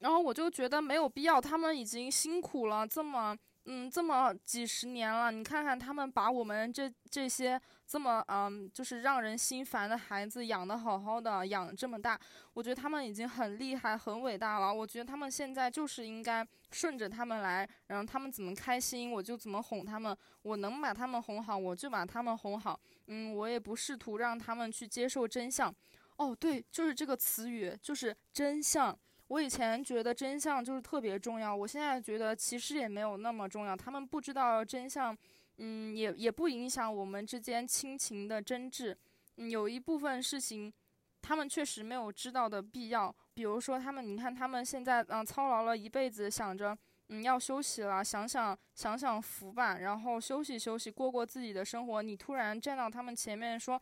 [0.01, 3.37] 然后我就觉得没有必要，他们已经辛苦了这么。
[3.67, 12.19] 嗯，这么几十年了，你看看他们把我们这这些这么嗯，就是让人心烦的孩子养得好好的，养这么大，
[12.55, 14.75] 我觉得他们已经很厉害、很伟大了。
[14.75, 20.17] 我觉得他们现在就是应该顺着他们来，然后他们怎么开心，我就怎么哄他们。
[20.43, 22.81] 我能把他们哄好，我就把他们哄好。
[23.07, 25.73] 嗯，我也不试图让他们去接受真相。
[26.17, 28.99] 哦，对，就是这个词语，就是真相。
[29.33, 33.75] 我以前觉得真相就是特别重要，我现在觉得其实也没有那么重要。
[33.75, 35.17] 他们不知道真相，
[35.57, 38.95] 嗯，也也不影响我们之间亲情的真挚。
[39.39, 40.71] 嗯，有一部分事情，
[41.23, 43.15] 他们确实没有知道的必要。
[43.33, 46.77] 比如说，他们，你看，他们现在嗯操劳了一辈子，想着
[47.09, 52.03] 嗯要休息了，想想享享福吧，然后休息休息，过过自己的生活。
[52.03, 53.81] 你突然站到他们前面说。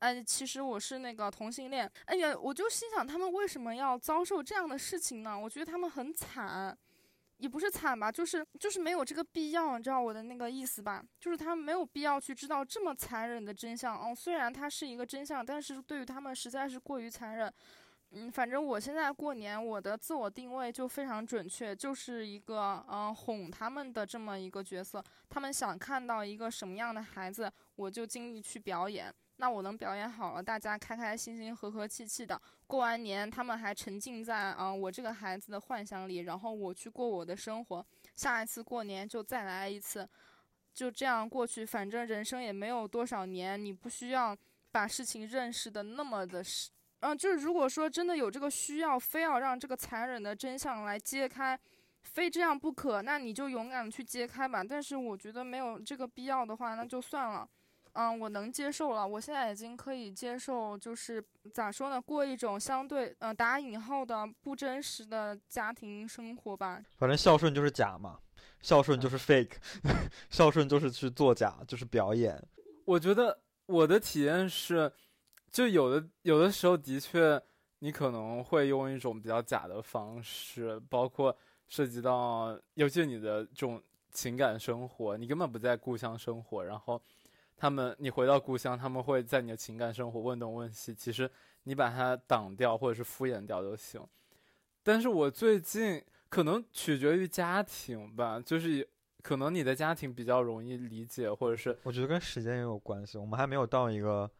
[0.00, 1.90] 哎，其实我是那个同性恋。
[2.04, 5.38] 哎呀，我就心想，他们为什么要遭受这样的事情呢？
[5.38, 6.76] 我觉得他们很惨，
[7.38, 11.02] 也不是惨吧，就是就是没有这个必要，你知道我的那个意思吧？
[11.18, 13.98] 就是他们没有必要去知道这么残忍的真相。
[13.98, 17.52] 哦，虽然它是一个真相，但是对于他们实在是过于残忍。
[18.10, 25.02] 嗯，反正我现在过年，我的自我定位就非常准确，就是一个嗯哄他们的这么一个角色。
[25.28, 29.12] 他们想看到一个什么样的孩子，我就尽力去表演。
[29.38, 40.08] 那我能表演好了，大家开开心心、和和气气的过完年，他们还沉浸在啊我这个孩子的幻想里，然后我去过我的生活，下一次过年就再来一次，
[40.72, 41.66] 就这样过去。
[41.66, 44.34] 反正人生也没有多少年，你不需要
[44.72, 46.42] 把事情认识的那么的，
[47.00, 51.58] 嗯，就是如果说真的有这个需要，非要让这个残忍的真相来揭开，
[52.00, 54.64] 非这样不可，那你就勇敢的去揭开吧。
[54.64, 57.46] 但是我觉得没有这个必要的话，那就算了。
[57.98, 59.08] 嗯，我能接受了。
[59.08, 66.82] 我现在已经可以接受，就是咋说呢，过一种相对嗯打引号的不真实的家庭生活吧。
[66.98, 68.20] 反正孝顺就是假嘛，
[68.60, 69.54] 孝顺就是 fake，
[70.28, 72.38] 孝顺就是去作假，就是表演。
[72.84, 74.92] 我觉得我的体验是，
[75.50, 77.40] 就有的有的时候的确，
[77.78, 81.34] 你可能会用一种比较假的方式，包括
[81.66, 87.00] 涉及到，尤其是你的这种情感生活，你根本不在故乡生活，然后。
[87.58, 90.94] 他们，你回到故乡，他们会在你的情感生活问东问西。
[90.94, 91.30] 其实
[91.62, 94.06] 你把它挡掉或者是敷衍掉都行。
[94.82, 98.86] 但是我最近可能取决于家庭吧，就是
[99.22, 103.16] 可能你的家庭比较容易理解，或者是我觉得跟时间也有关系。
[103.16, 104.30] 我们还没有到一个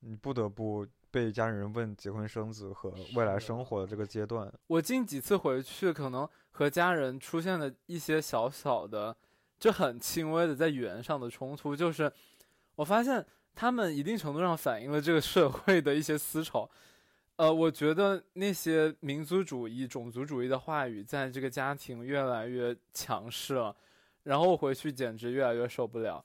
[0.00, 4.50] 你不得不被家里人问结婚生子和未来生活的这个阶段。
[4.66, 9.14] 我近几次回去，可能和家人出现了一些小小的，
[9.60, 12.10] 就很轻微的在语言上的冲突，就是。
[12.76, 16.68] 我发现他们一定程度上反映了这个社会的一些思潮，
[17.36, 23.74] 呃，我觉得那些民族主义、种族主义的话语在这个家庭越来越强势了，
[24.22, 26.24] 然后我回去简直越来越受不了，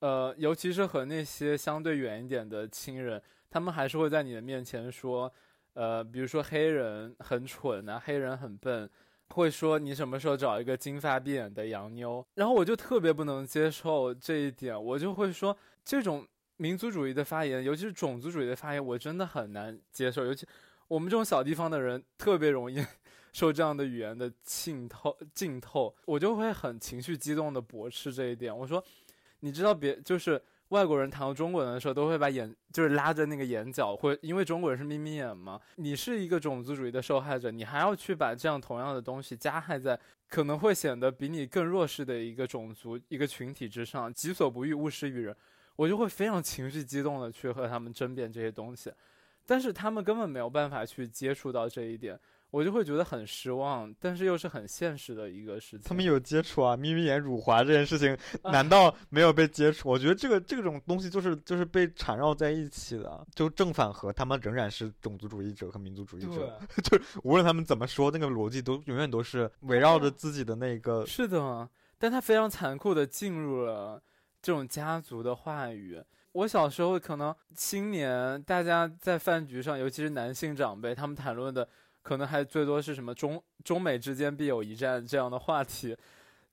[0.00, 5.32] 呃，尤其是和那些相对远一点的亲人，他们还是会在你的面前说，
[5.74, 8.88] 呃，比如说黑人很蠢啊，黑人很笨。
[9.30, 12.24] 会说你什么时候找一个金发碧眼的洋妞？
[12.34, 20.26] 然后我就特别不能接受这一点，我就会说这种民族主义的发言，尤其是种族主义的发言，我真的很难接受。
[20.26, 20.46] 尤其
[20.88, 22.84] 我们这种小地方的人，特别容易
[23.32, 28.54] 受这样的语言的浸透浸透，我就会很情绪激动的驳斥这一点。
[28.54, 28.84] 我说，
[29.40, 30.42] 你知道别就是。
[30.70, 35.60] 外国人谈到中国人的时候，都会把眼就是拉着那个眼角，会因为中国人是眯眯眼嘛。
[35.76, 39.96] 你是一个种族主义的受害者，你还要去把这样同样的东西加害在
[40.28, 45.36] 可能会显得比你更弱势的一个种族、一个群体之上，己所不欲，勿施于人。
[45.76, 48.92] 我就会非常情绪激动的去和他们争辩这些东西，
[49.46, 52.18] 但是他们根本没有办法去接触到这一点。
[52.52, 55.80] 我就会觉得很失望，但是又是很现实的一个事情。
[55.84, 58.16] 他们有接触啊，眯眯眼辱华这件事情，
[58.50, 59.90] 难道没有被接触？
[59.90, 71.04] 我觉得这个这种东西就是就是被缠绕在一起的，就正反合，他们仍然是种族主义者和民族主义者， 就无论他们怎么说，那个逻辑都永远都是围绕着自己的那个。
[71.04, 74.00] 是的，但他非常残酷的进入了
[74.46, 76.00] 这种家族的话语。
[76.30, 81.68] 我小时候可能青年，大家在饭局上，尤其是男性长辈，他们谈论的。
[82.00, 85.96] 可能还最多是什么中中美之间必有一战这样的话题，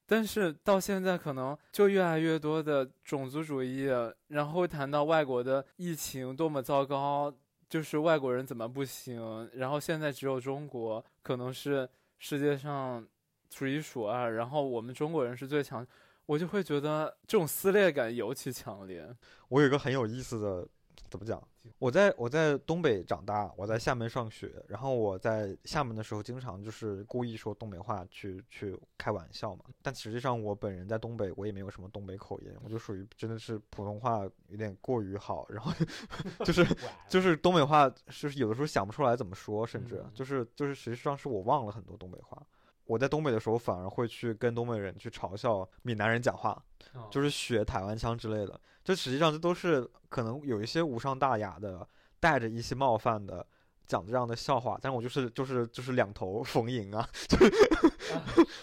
[0.07, 3.87] 但是到现在可能就越来越多的种族主义，
[4.29, 7.31] 然后谈到外国的疫情多么糟糕，
[7.69, 11.87] 就是外国人怎么不行，然后现在只有中国可能是
[12.17, 13.07] 世界上
[13.51, 15.85] 数一数二，然后我们中国人是最强，
[16.25, 19.07] 我就会觉得这种撕裂感尤其强烈。
[19.49, 20.67] 我有一个很有意思的，
[21.09, 21.41] 怎么讲？
[21.79, 29.63] 我在我在东北长大，我在厦门上学，然后我在厦门的时候，经常就是故意说东北话去去开玩笑嘛。
[29.81, 35.71] 但实际上我本人在东北，我也没有什么东北口音，我就属于真的是普通话有点过于好，然后
[36.43, 36.67] 就是
[37.07, 42.45] 就是东北话，就是有的时候想不出来怎么说，甚至就是就是实际上是我忘了很多东北话。
[42.85, 46.61] 我在东北的时候，反而会去跟东北人去嘲笑闽南人讲话，
[47.09, 48.59] 就是学台湾腔之类的。
[48.83, 51.87] 这实际上这都是可能有一些无伤大雅的，
[52.19, 53.45] 带着一些冒犯的
[53.87, 57.37] 讲这样的笑话，但我就是就是就是两头逢迎啊，就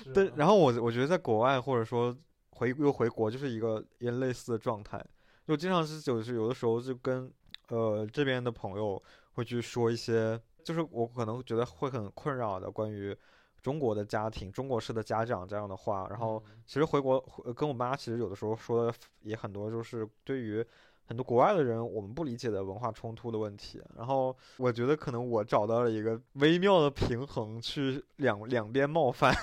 [0.05, 0.31] 是对。
[0.37, 2.15] 然后我我觉得在国外或者说
[2.51, 5.03] 回又回国就是一个也类似的状态，
[5.47, 7.33] 就经常是就是有的时候就跟
[7.69, 9.03] 呃这边的朋友
[9.33, 13.17] 会去说一些，就是我可能觉得会很困扰的关于。
[13.63, 17.23] 中国的家庭，中国式的家长这样的话，然后其实回国
[17.55, 20.65] 跟我妈，其实有的时候说的也很多，就是对于
[21.05, 23.83] 很多国外的人，我们不理解的文化冲突的问题。
[23.97, 29.35] 然后我觉得可能我找到了一个微妙的平衡，去两两边冒犯，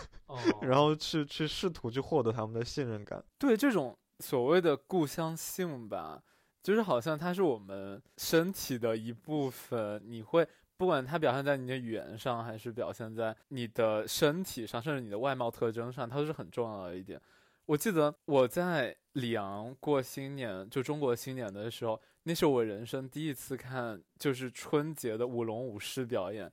[0.62, 3.24] 然后去去试图去获得他们的信任感。
[3.38, 6.24] 对这种所谓的故乡性吧，
[6.64, 10.48] 就是好像它是我们身体的一部分，你会。
[10.78, 17.20] 不管它表现在你的语言上，还是表现在你的身体上，甚至你的外貌特征上，它都是很重要的一点。
[17.66, 26.50] 我记得我在里昂过新年，就中国新年的时候，那是我人生第一次看，就是春节的舞龙舞狮表演，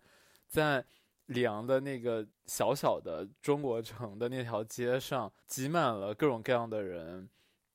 [0.48, 0.82] 在
[1.26, 7.28] 里昂的那个小小的中国城的那条街上，挤满了各种各样的人，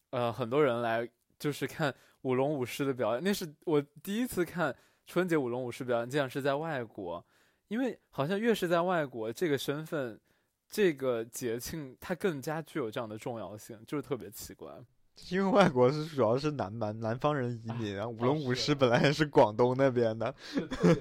[0.10, 1.94] 呃，很多人来就是看
[2.24, 4.76] 舞龙舞狮的表演，那是我第一次看。
[5.10, 7.26] 春节舞龙舞狮表演竟然是在外国，
[7.68, 10.20] 因为好像越是在外国，这个身份、
[10.70, 14.72] 这个节庆它更加具有这样的重要性，就是特别奇怪。
[15.32, 20.34] 因为外国是主要是南蛮南方人移民啊，舞龙舞狮本来也是广东那边的，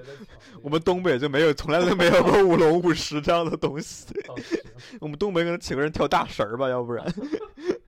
[0.62, 4.06] 我们东北就没有，从来都没有过舞龙舞狮这样的东西。
[5.02, 7.06] 我们东北可能请个人跳大神儿吧，要不然。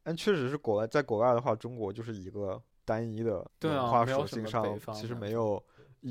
[0.02, 5.60] 但确实是国外，在国外的话，中国就是一个单一的文化属性上，其实没有。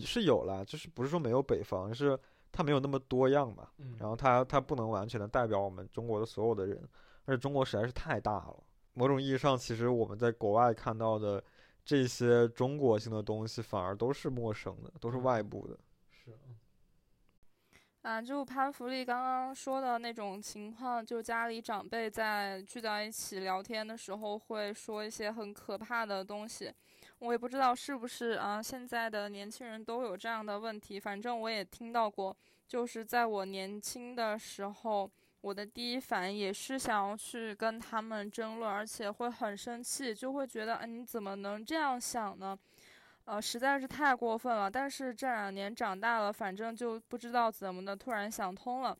[0.01, 2.19] 是有了，就是不是说没有北方，是
[2.51, 3.69] 它没有那么多样嘛。
[3.97, 6.87] 然后它它不能完全的代表我们中国的所有的人，
[7.25, 8.63] 而且中国实在是太大了。
[8.93, 11.43] 某种意义上，其实我们在国外看到的
[11.85, 15.77] 这些中国性的东西，反而都是陌生的，都是外部的。
[16.11, 16.37] 是。
[18.01, 26.71] 啊，就潘福利刚刚说的那种情况，就家里长辈在聚在一起聊天的时候，会说一些很可怕的东西。
[27.19, 30.97] 我也不知道是不是啊，现在的年轻人都有这样的问题。
[30.99, 35.11] 反正我也听到过，就是在我年轻的时候，
[35.41, 42.57] 我的第一反应也是想要去跟他们争论，而且会很生气，就会觉得，哎，你怎么能这样想呢？
[43.25, 44.71] 呃，实在是太过分了。
[44.71, 48.97] 但是这两年长大了，反正就不知道怎么的，突然想通了。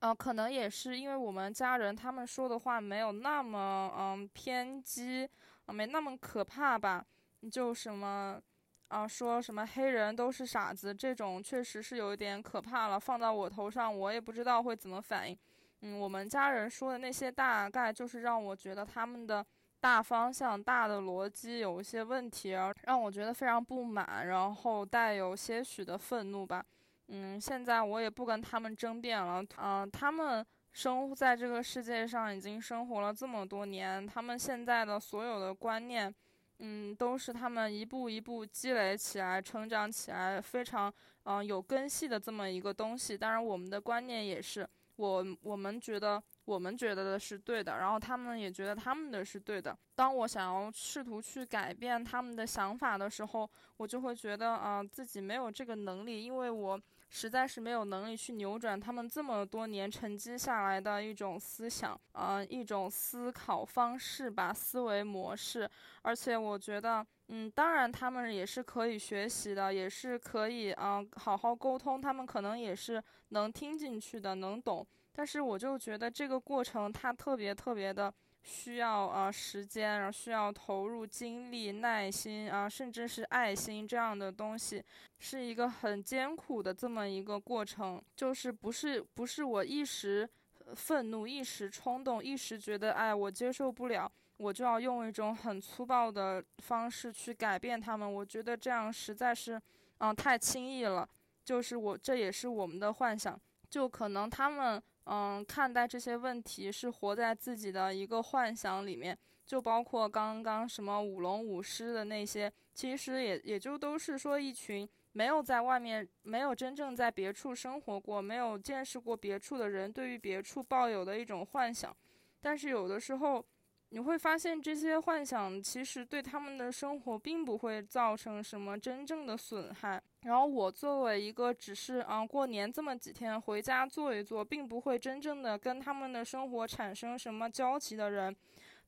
[0.00, 5.28] 呃，可能也是因为我们家人他们说的话没有那么嗯偏激，
[5.66, 7.04] 没那么可怕吧。
[7.50, 8.40] 就什么，
[8.88, 12.98] 啊，说什么黑人都是傻子，这种确实是有一点可怕了。
[12.98, 15.38] 放到我头上，我也不知道会怎么反应。
[15.82, 19.46] 嗯，我们家人说的那些，大概就是让我觉得他们的
[19.78, 26.64] 大方向、大的逻辑有一些问题，然后让我觉得非常不满，然后带有些许的愤怒吧。
[27.06, 29.42] 嗯，现在我也不跟他们争辩了。
[29.58, 36.12] 嗯，他们生在这个世界上已经生活了这么多年，他们现在的所有的观念。
[36.58, 40.92] 嗯，都是他们一步一步积累起来、成长起来，非常
[41.24, 43.16] 嗯有根系的这么一个东西。
[43.16, 49.76] 当然，我们的观念也是，我我们觉得我们觉得的是对的，然后他们也觉得他们的是对的。
[49.94, 56.80] 当我想要试图去改变他们的想法的时候，我就会觉得啊自己没有这个能力，因为我。
[57.10, 65.68] 实在是没有能力去扭转他们这么多年沉积下来的一种思想，嗯，一种思考方式吧，思维模式。
[66.02, 74.86] 而且我觉得，嗯，当然他们也是可以学习的，也是可以，嗯，好好沟通，他们可能也是能听进去的，能懂。
[75.12, 78.12] 但是我就觉得这个过程它特别特别的。
[78.42, 84.82] 需要啊时间，然后需要投入精力、耐心啊，甚至是爱心这样的东西，
[85.18, 88.02] 是一个很艰苦的这么一个过程。
[88.16, 90.28] 就是不是不是我一时
[90.74, 98.12] 愤怒、一时冲动、一时觉得哎我接受不了，我就要用一种很粗暴的方式去改变他们。
[98.14, 99.60] 我觉得这样实在是
[99.98, 101.08] 嗯，太轻易了。
[101.44, 103.38] 就是我，这也是我们的幻想。
[103.70, 109.16] 就可能他们，嗯，看待这些问题是活在自己的一个幻想里面。
[109.46, 121.96] 就包括刚刚什么舞龙舞狮的那些，其实也也就都是说一群没有在外面、没有真正在别处生活过、没有见识过别处的人，对于别处抱有的一种幻想。
[122.40, 123.44] 但是有的时候。
[123.90, 130.02] 你会发现这些幻想其实对他们的生活并不会造成什么真正的损害。
[130.22, 138.34] 然后我作为一个只是啊过年这么几天回家坐一坐，并不会真正的跟他们的生活产生什么交集的人，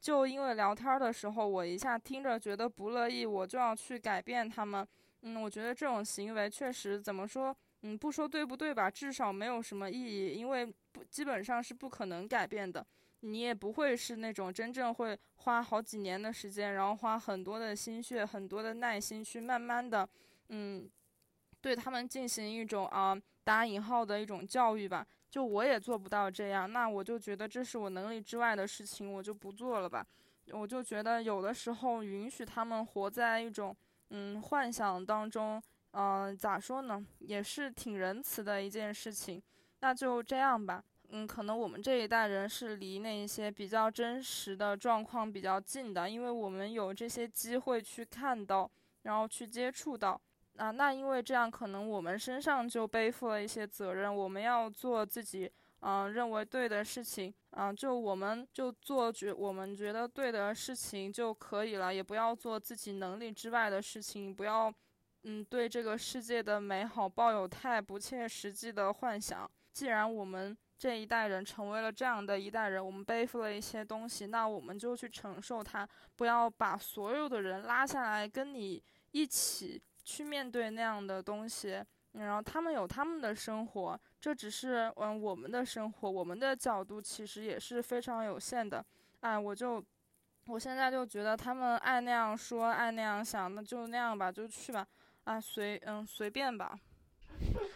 [0.01, 4.87] 就因为聊天的时候我一下听着觉得不乐意，我就要去改变他们。
[5.23, 12.85] 嗯，我觉得这种行为确实怎么说，嗯，不说对不对吧，至少没有什么意义，因为不基本上是不可能改变的。
[13.21, 20.09] 你也不会是那种真正会花好几年的时间，然后花很多的心血、很多的耐心去慢慢的，
[20.49, 20.91] 嗯，
[21.61, 23.15] 对他们进行一种啊
[23.45, 25.07] 打引号的一种教育吧。
[25.29, 30.05] 就我也做不到这样，那我就觉得这是我能力之外的事情，我就不做了吧。
[30.53, 33.77] 我就觉得有的时候允许他们活在一种
[34.09, 35.63] 嗯幻想当中，
[35.93, 39.41] 嗯，咋说呢，也是挺仁慈的一件事情。
[39.81, 40.83] 那就这样吧。
[41.11, 48.71] 嗯，可能我们这一代人是离那些比较真实的状况比较近的，因为我们有这些机会去看到，
[49.03, 50.21] 然后去接触到。
[50.57, 55.51] 啊，那因为这样，可能我们身上就背负了一些责任，我们要做自己
[55.81, 64.71] 嗯认为对的事情啊，就我们就做觉我们觉得对的事情就可以了，也不要做自己能力之外的事情，不要
[65.23, 69.51] 嗯对这个世界的美好抱有太不切实际的幻想。
[69.73, 81.85] 既然我们这一代人成为了这样的一代人，我们背负了一些东西，那我们就去承受它，不要把所有的人拉下来跟你一起去面对那样的东西。
[82.13, 88.83] 然后他们有他们的生活，这只是嗯我们的生活，我们的角度其实也是非常有限的。
[89.21, 89.85] 哎，我就
[90.47, 94.87] 我现在就觉得他们爱那样说，爱那样想，那就那样吧，就去吧，
[95.25, 96.81] 啊随嗯随便吧。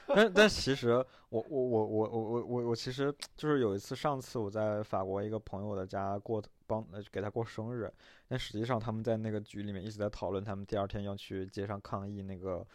[0.15, 0.91] 但但其实
[1.31, 7.93] 我我我我我我我我其实就是有一次上次我在法国一个朋友的家过帮给他过生日，
[8.29, 12.67] 但实际上他们在那个局里面一直在讨论他们第二天要去街上抗议那个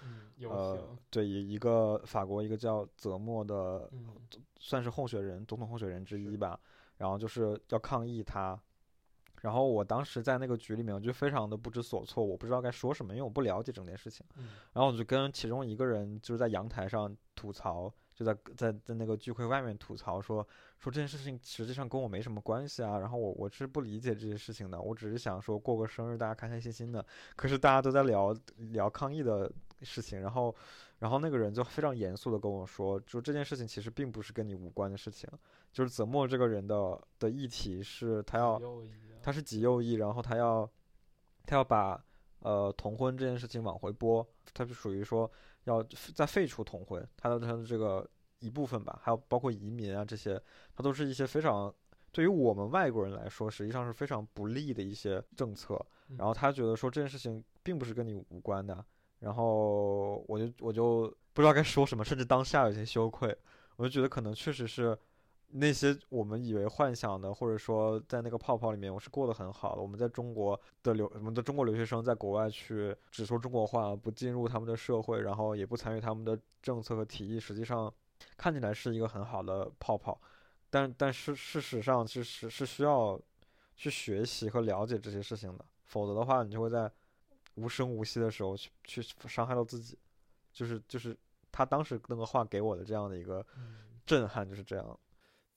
[0.43, 3.89] 呃对一一个法国一个叫泽莫的
[4.57, 6.59] 算是候选人总统候选人之一吧，
[6.97, 8.59] 然后就是要抗议他。
[9.41, 14.25] 然后我当时在那个局里面，我就非常的不知所措，我不知道该说什么，因为我不了解整件事情。
[14.73, 20.45] 然后我就跟其中一个人就是在阳台上吐槽，就在在在那个聚会外面吐槽说
[20.77, 22.99] 说这件事情实际上跟我没什么关系啊。
[22.99, 27.05] 然后我我是不理解这些事情的，我只是想说过个生日，大家开开心心的。
[27.35, 29.49] 可是大家都在聊聊抗议的
[29.83, 30.53] 事情，然后
[30.99, 35.29] 然后那个人就非常严肃的跟我说，就这件事情其实并不是跟你无关的事情，
[35.71, 38.59] 就是泽墨这个人的的议题是他要。
[39.29, 40.67] 他是极右翼，然后他要，
[41.45, 42.03] 他要把
[42.39, 45.31] 呃同婚这件事情往回拨，他是属于说
[45.65, 45.83] 要
[46.15, 48.09] 再废除同婚，他的他的这个
[48.39, 50.41] 一部分吧，还有包括移民啊这些，
[50.75, 51.71] 他都是一些非常
[52.11, 55.79] 对于我们外国人来说，实际上是非常不利的一些政策。
[56.17, 58.83] 然后他觉得说这件事情并不是跟你无关的，
[59.19, 63.37] 然后我就我就不知道该说什么，甚至当下有些羞愧，
[63.75, 64.97] 我就觉得可能确实是。
[65.51, 69.81] 那些我们以为幻想的，或者说在那个泡泡里面，我是过得很好的。
[69.81, 77.91] 我们在中国的留，我们的中国留学生在国外去只说中国话，不进入他们的社会，然后也不参与他们的政策和提议，实际上
[78.37, 80.19] 看起来是一个很好的泡泡。
[80.69, 83.19] 但但是事实上是是是需要
[83.75, 86.91] 去学习和了解这些事情的，否则的话，你就会在
[87.55, 89.97] 无声无息的时候去去伤害到自己。
[90.51, 91.17] 就是就是
[91.51, 93.45] 他当时那个话给我的这样的一个
[94.05, 94.99] 震撼，就是这样。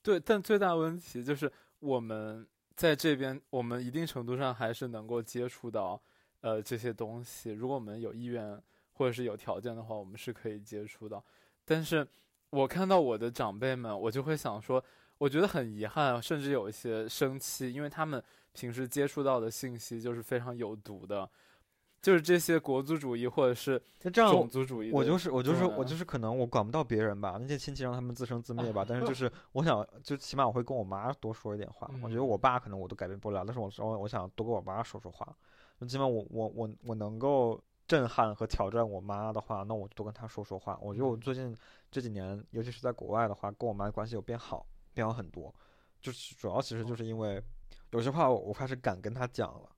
[0.03, 6.01] 对，但最大问题就是我们在这边，我们一定程度上还是能够接触到，
[6.41, 7.53] 呃，这些东西。
[7.53, 8.61] 如果我们有意愿
[8.93, 11.25] 或者是有条件的话，我们是可以接触到。
[11.65, 12.07] 但是
[12.51, 14.83] 我看到我的长辈们，我就会想说，
[15.19, 18.23] 我觉得很遗憾，甚至有一些生气，因为他们
[18.53, 21.31] 平时接触到的信息就是非常有毒的。
[22.03, 23.81] 就是这些国族主义或者是
[24.13, 28.85] 种族主义，我就是我就是我就是可能我管不到别人吧，那些亲戚让他们自生自灭吧。
[28.89, 31.89] 但是就是我想，就起码我会跟我妈多说一点话。
[32.03, 35.25] 我觉得我爸可能我都改变不了，但是我说我想多跟我妈说说话。
[35.79, 40.77] 那起码我我我我能够震撼和挑战我妈的话，那我就多跟她说说话。
[40.83, 41.57] 我觉得我最近
[41.89, 45.55] 这几年，尤其是在国外的话，跟我妈关系有变好，变好很多。
[46.01, 47.41] 就是主要其实就是因为
[47.91, 49.69] 有些话我开始敢跟她讲了。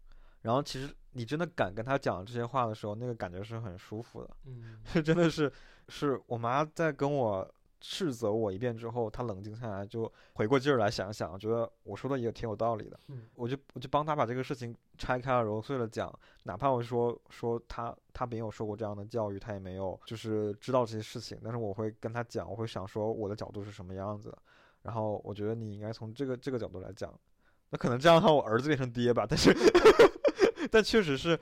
[0.45, 4.30] 然后其实你真的敢跟他讲这些话的时候，那个感觉是很舒服的。
[4.45, 5.51] 嗯，是 真的是，
[5.88, 13.01] 是我妈在跟我斥责我一遍之后，她冷静下来，就回过劲儿来想想，觉得我说的也挺有道理的。
[13.09, 24.38] 嗯我就我就帮她把这个事情拆开了揉碎了讲，哪怕我说说她她没有受过这样的教育，她也没有就是知道这些事情，但是我会跟她讲，我会想说我的角度是什么样子的，
[24.82, 27.12] 然后我觉得你应该从这个这个角度来讲。
[27.70, 29.51] 那可能这样的话，我儿子变成爹吧，但是
[30.71, 31.39] 但确实是。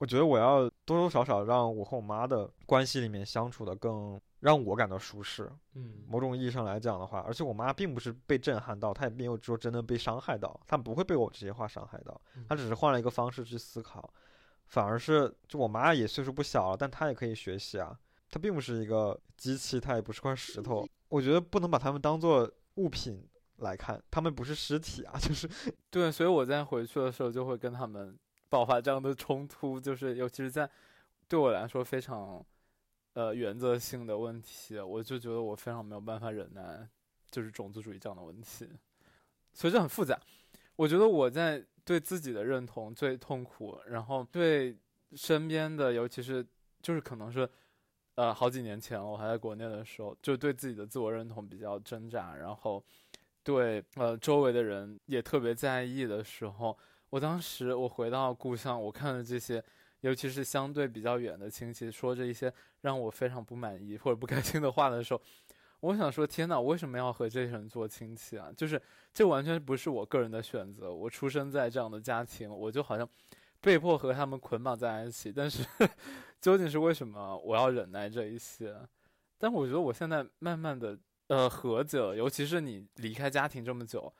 [0.00, 5.50] 我觉得我要多多少少让我和我妈的关系里面相处的更让我感到舒适。
[5.74, 14.08] 嗯某种意义上来讲的话，而且我妈并不是被震撼到，她也没有说真的被伤害到，她不会被我这些话伤害到，她只是换了一个方式去思考，
[14.66, 17.98] 反而是就我妈也岁数不小了，但她也可以学习啊，
[18.30, 23.26] 她并不是一个机器，她也不是块石头，我觉得不能把他们当做物品
[23.56, 25.50] 来看，他们不是尸体啊，就是
[25.90, 28.16] 对，所以我在回去的时候就会跟他们
[28.48, 30.68] 爆发这样的冲突，就是尤其是在
[31.28, 32.42] 对我来说非常
[33.12, 36.88] 呃原则性的问题，我就觉得我非常没有办法忍耐，
[37.30, 38.66] 就是种族主义这样的问题，
[39.52, 40.18] 所以这很复杂。
[40.76, 44.74] 我觉得我在对自己的认同最痛苦，然后对
[45.14, 46.46] 身边的，尤其是
[46.80, 47.46] 就是可能是
[48.14, 52.82] 呃好几年前我还在国内的时候，就对自己的自我认同比较挣扎，然后
[53.42, 56.78] 对呃周围的人也特别在意的时候。
[57.10, 59.62] 我当时我回到故乡，我看了这些，
[60.00, 62.52] 尤其是相对比较远的亲戚说着一些
[62.82, 65.20] 让我非常不满意或者不开心的话的时候，
[65.80, 68.52] 我想说：天哪，为什么要和这些人做亲戚啊？
[68.56, 68.80] 就是
[69.14, 73.08] 这完全不是我个人的选择，我出生在这样的家庭，我就好像
[73.60, 75.32] 被迫和他们捆绑在一起。
[75.32, 75.64] 但是
[76.40, 78.76] 究竟是为什么我要忍耐这一些？
[79.38, 80.98] 但我觉得我现在慢慢的
[81.28, 84.12] 呃和解了，尤其是你离开家庭这么久。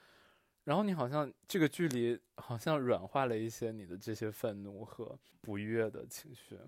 [0.68, 6.58] 然后你好像这个距离好像软化了一些你的这些愤怒和不悦的情绪，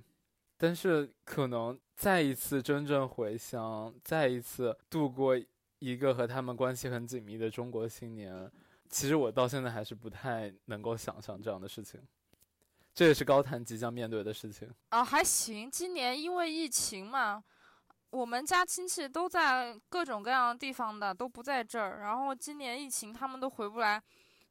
[0.56, 5.38] 但是可能再一次真正回乡，再一次度过
[5.80, 8.50] 一个和他们关系很紧密的中国新年，
[8.88, 12.00] 其实我到现在还是不太能够想象这样的事情。
[12.94, 15.70] 这也是高谈即将面对的事情啊，还行。
[15.70, 17.44] 今年因为疫情嘛。
[18.10, 22.00] 我们家亲戚都在各种各样的地方的，都不在这儿。
[22.00, 24.02] 然后今年疫情，他们都回不来，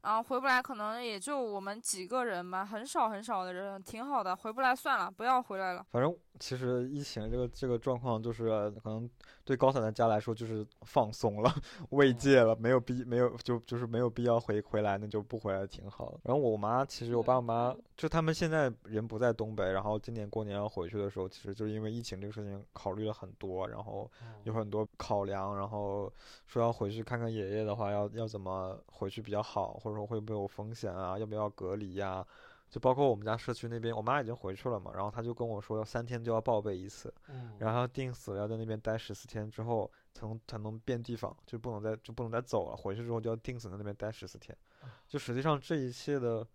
[0.01, 4.35] 啊，回不来，可能也就我们几个人吧，很少很少的人，挺好的。
[4.35, 5.85] 回不来算了，不要回来了。
[5.91, 9.09] 反正其实疫情这个这个状况，就是可能
[9.43, 11.53] 对高三的家来说就是放松了，
[11.91, 16.19] 慰藉了，没有必没有就就是没有必要回回来，那就不回来挺好的。
[16.23, 24.09] 然后我妈其实我爸我妈就他们现在人不在东北，然后今年过年要回去的时候，其实就是因为疫情这个事情考虑了很多，然后
[24.43, 26.11] 有很多考量，然后
[26.47, 32.25] 说要回去看看爷爷的话，要要怎么回去比较好，或者说会不会有风险啊，要不要隔离呀？
[32.69, 37.11] 就包括我们家社区那边，我妈已经回去了嘛，然后她就跟我说，三天就要报备一次，
[37.57, 44.55] 然后定死了要在那边待十四天之后才能才能变地方，就不能再就不能再走了，回去之后就要定死在那边待十四天。
[45.07, 46.47] 就实际上这一切的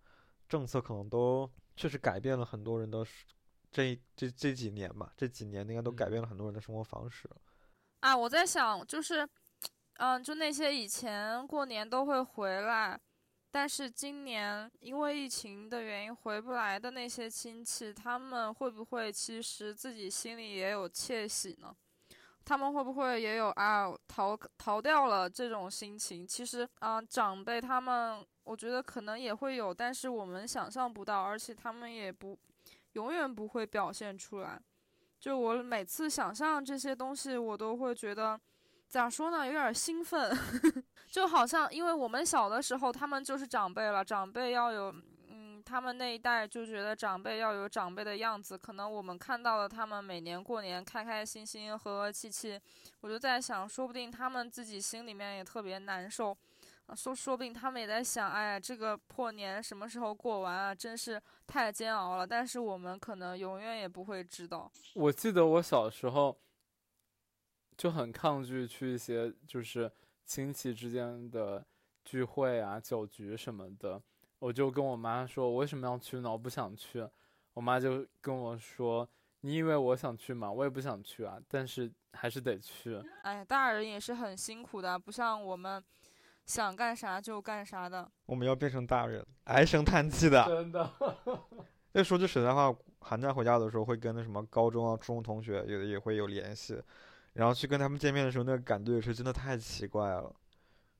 [0.47, 3.05] 政策可能都确实改变了很多人的
[3.69, 7.29] 这这这几年吧，这几年应该都改变了很多人的生活方式。
[7.99, 9.27] 啊，我在想，就是，
[9.97, 12.97] 嗯，就那些以前过年都会回来。
[13.55, 21.73] 但是今年因为疫情的原因回不来的那些亲戚，他们会不会其实自己心里也有窃喜呢？
[22.43, 26.27] 他们会不会也有啊逃逃掉了这种心情？
[26.27, 32.37] 其实啊，长辈他们我觉得可能也会有，但是我们想象不到，而且他们也不
[32.91, 34.61] 永远不会表现出来。
[35.17, 38.37] 就我每次想象这些东西，我都会觉得。
[38.95, 39.45] 咋说呢？
[39.45, 40.33] 有点兴奋，
[41.11, 44.95] 就好像因为我们小的时候，他们就是长辈了，长辈要有，
[45.27, 48.57] 嗯，他们那一代就觉得长辈要有长辈的样子。
[48.57, 52.57] 可能我们看到了他们每年过年开开心心、和和气气，
[53.01, 56.33] 我就在想，说不定他们自己心里面也特别难受，
[56.95, 60.73] 说说不定他们也在想，哎，这个破年什么时候过完啊？
[60.73, 62.25] 真是太煎熬了。
[62.25, 64.71] 但是我们可能永远也不会知道。
[64.93, 66.37] 我记得我小时候。
[67.77, 69.91] 就很抗拒去一些就是
[70.25, 71.65] 亲戚之间的
[72.03, 74.01] 聚会啊、酒局什么的，
[74.39, 76.31] 我就跟我妈说，我为什么要去呢？
[76.31, 77.07] 我不想去。
[77.53, 79.07] 我妈就跟我说
[79.41, 80.51] ：“你以为我想去吗？
[80.51, 85.81] 我也不想去啊，但是还是得去。”哎，大人也是很辛苦的，不像我们
[86.45, 88.11] 想干啥就干啥的。
[88.25, 90.43] 我们要变成大人，唉声叹气的。
[90.45, 90.91] 真的。
[91.93, 96.81] 那说句实在话，寒假回家的时候会跟那什么高中啊、初中同学也也会有联系。
[97.35, 100.35] 然后去跟他们见面的时候，那个感觉也是真的太奇怪了，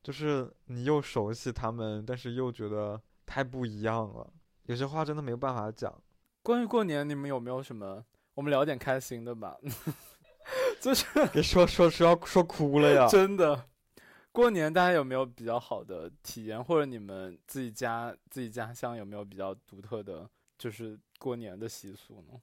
[0.04, 4.32] 就是你又熟悉他们，但是又觉得太不一样了。
[4.64, 5.94] 有些话真的没有办法讲。
[6.44, 8.06] 关于过年，你们有没有什么？
[8.36, 9.58] 我们聊点开心的吧。
[10.80, 13.08] 就是 别说说是要说哭了呀！
[13.10, 13.68] 真的，
[14.32, 22.40] 过年大家有没有比较好的体验，或者你们自己家自己家乡有没有比较独特的，就是过年的习俗呢？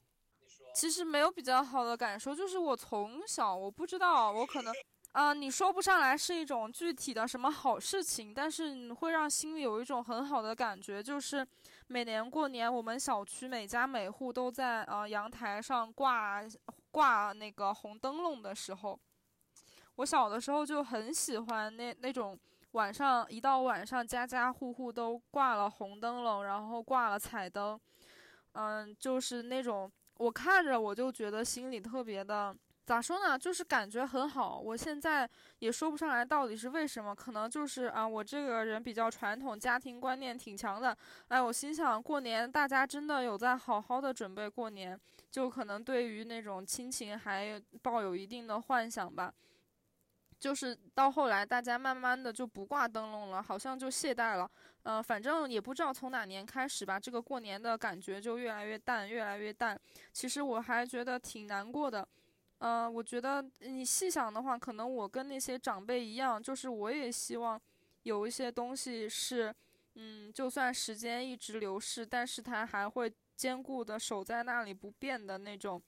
[0.73, 4.73] 其实没有比较好的感受，就是我从小我不知道，我可能。
[5.13, 11.47] 啊，你说不上来是一种具体的什么好事情，但是你会让心里有一种很好的感觉，就是
[11.85, 16.41] 每年过年，我们小区每家每户都在呃阳台上挂
[16.89, 18.99] 挂那个红灯笼的时候，
[19.97, 22.35] 我小的时候就很喜欢那那种
[22.71, 27.79] 晚上一到晚上家家户户都挂了红灯笼，然后挂了彩灯，
[28.53, 32.55] 嗯，就是那种我看着我就觉得心里特别的。
[32.85, 33.39] 咋说呢？
[33.39, 34.59] 就是感觉很好。
[34.59, 40.95] 我现在也说不上来到底是为什么，可能就是啊，我这个人比较传统，家庭观念挺强的。
[41.29, 44.99] 哎，我心想过年大家真的有在好好的准备过年，
[45.31, 49.33] 就可能对于那种亲情还抱有一定的幻想吧。
[50.43, 54.51] 就是到后来大家慢慢的就不挂灯笼了，好像就懈怠了。
[54.83, 59.79] 嗯，反正也不知道从哪年开始吧，这个过年的感觉就越来越淡，越来越淡。
[60.11, 62.05] 其实我还觉得挺难过的。
[62.57, 67.57] 嗯，我觉得你细想的话，可能我跟那些长辈一样，就是我也希望
[68.01, 69.55] 有一些东西是，
[69.95, 75.81] 嗯，就算时间一直流逝，但是它还会坚固的守在那里不变的那种，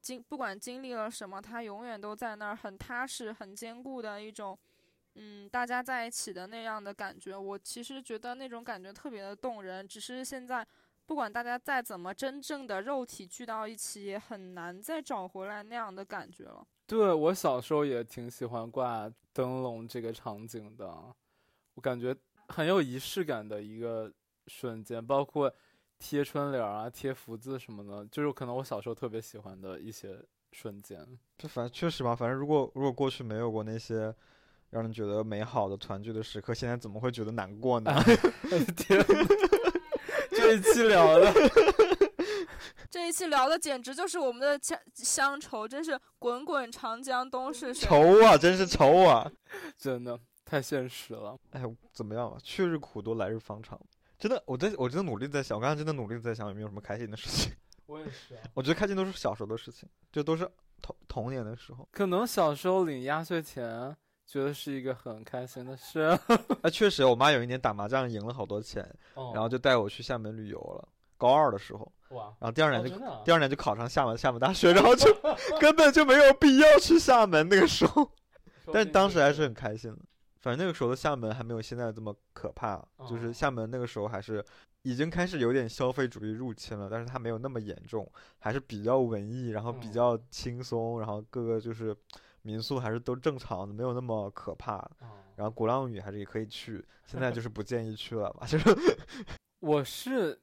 [0.00, 4.58] 经不管经历了什么，他永远都在那儿，很踏实、很坚固的一种，
[5.14, 7.36] 嗯，大家在一起的那样的感觉。
[7.36, 10.66] 我其实觉得那种感觉特别的动人，只是现在。
[11.06, 16.62] 不管大家再怎么真正的肉体聚到一起，也很难再找回来那样的感觉了。
[16.86, 20.86] 对我小时候也挺喜欢挂灯笼这个场景的，
[21.72, 22.14] 我感觉
[22.48, 24.12] 很有仪式感的一个
[24.48, 25.50] 瞬间，包括
[25.98, 30.22] 贴春联啊、贴福字什么的，就是可能我小时候特别喜欢的一些
[30.52, 31.06] 瞬间。
[31.36, 34.14] 这反正确实吧，反正如果如果过去没有过那些
[34.70, 37.92] 让人觉得美好的团聚的时刻，现在怎么会觉得难过呢？
[38.76, 39.04] 天。
[40.30, 41.32] 这一期聊的，
[42.88, 47.88] 这一期聊的简直就是我们的乡乡愁，真是滚滚长江东逝水。
[47.88, 49.30] 愁啊，真是愁啊，
[49.76, 51.36] 真的太现实了。
[51.50, 52.38] 哎，怎么样啊？
[52.42, 53.78] 去日苦多，来日方长。
[54.18, 57.52] 真的，我在我真的努力在想，我刚才真的努力在想有没有什么开心的事情。
[57.86, 58.36] 我也是。
[58.54, 60.48] 我觉得开心都是小时候的事情，这都是
[60.82, 61.88] 童童年的时候。
[61.92, 63.96] 可能小时候领压岁钱。
[64.30, 66.00] 觉得是一个很开心的事。
[66.60, 68.86] 啊， 确实，我妈有一年打麻将赢了好多钱，
[69.32, 70.86] 然后就带我去厦门旅游了。
[71.16, 72.24] 高二的时候，哇！
[72.38, 72.90] 然后第二年就
[73.24, 75.10] 第二年就考上厦门厦门大学，然后就
[75.58, 78.12] 根本就没有必要去厦门那个时候，
[78.70, 79.98] 但当时还是很开心的。
[80.40, 84.44] 反正那个时候的厦门还没有现在这么可怕，就是厦门那个时候还是
[84.82, 91.96] 已经开始有点消费主义入侵了，但是它没有那么严重，还是比较文艺，然后比较轻松，然后各个就是。
[92.42, 94.88] 民宿还是都正常的，没有那么可怕。
[95.34, 98.46] 然后鼓浪屿还是也可以去，现在就是不建议去了吧。
[98.48, 98.74] 就是
[99.58, 100.40] 我是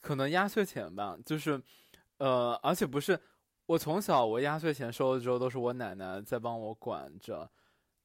[0.00, 1.60] 可能压岁钱吧，就是
[2.18, 3.18] 呃，而且不是
[3.66, 7.50] 我从小我压岁钱收了之后都是我奶奶在帮我管着，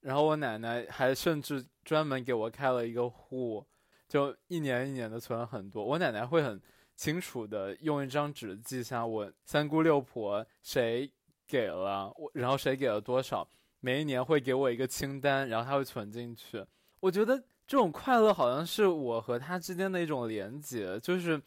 [0.04, 3.66] 然后我奶奶还甚至专门给我开了一个户，
[4.08, 5.84] 就一年一年的存了很多。
[5.84, 6.62] 我奶奶会很
[6.96, 11.12] 清楚的用一张纸记下我三姑六婆谁。
[11.46, 13.48] 给了我，然后谁给了多少，
[13.82, 16.66] 每一年会给我一个清单，然后他会存进去。
[17.02, 17.38] 我觉得
[17.68, 21.40] 这种快乐好像是我和他之间的一种连接，就是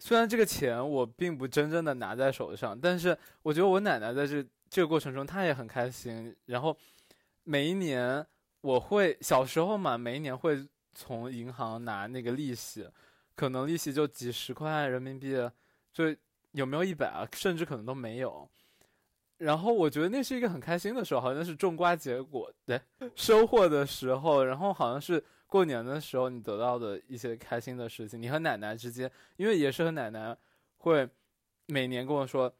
[0.00, 6.34] 虽然这个钱我并不真正的拿在手上，但是我觉得我奶奶在这这个过程中她也很开心。
[6.46, 6.76] 然后
[7.44, 8.26] 每一年
[8.60, 12.88] 我会小时候嘛，每一年会从银行拿那个利息，
[13.34, 15.36] 可能利息就几十块人民币，
[15.92, 16.14] 就
[16.52, 18.48] 有没有一百啊，甚至可能都没有。
[19.38, 22.80] 然后我觉得那是一个很开心的时候，好像是种瓜结果对
[23.16, 28.22] 收获的时候，然后好像是过年的时候你得到的一些开心的事情。
[28.22, 30.36] 你和奶奶之间，因为也是和奶奶
[30.76, 31.08] 会
[31.66, 32.54] 每年跟我说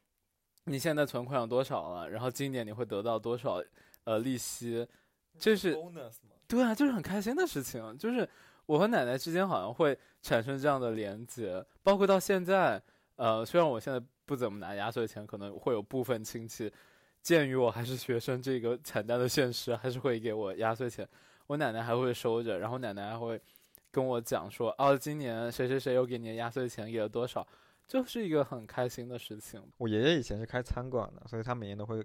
[0.65, 3.63] 你现在存款有多少了，然后今年你会得到多少
[4.05, 4.87] 呃利息，
[5.39, 5.77] 这是
[6.49, 7.97] 对啊，就是很开心的事情。
[7.99, 8.29] 就是
[8.67, 12.83] 我和奶奶之间好像会产生这样的连接，包括到现在，
[13.17, 14.01] 呃，虽然我现在。
[14.25, 16.73] 不怎么拿压岁钱，可能会有部分亲戚，
[17.21, 21.07] 鉴于我还是学生这个惨淡的现实，还是会给我压岁钱。
[21.49, 23.39] 我奶奶还会收着，然后奶奶还会
[23.91, 27.47] 跟我讲说：“哦，今年谁谁谁又给你压岁钱，给了多少？”
[27.87, 29.61] 就是一个很开心的事情。
[29.77, 32.03] 我爷爷以前是开餐馆的，所以他每年都会，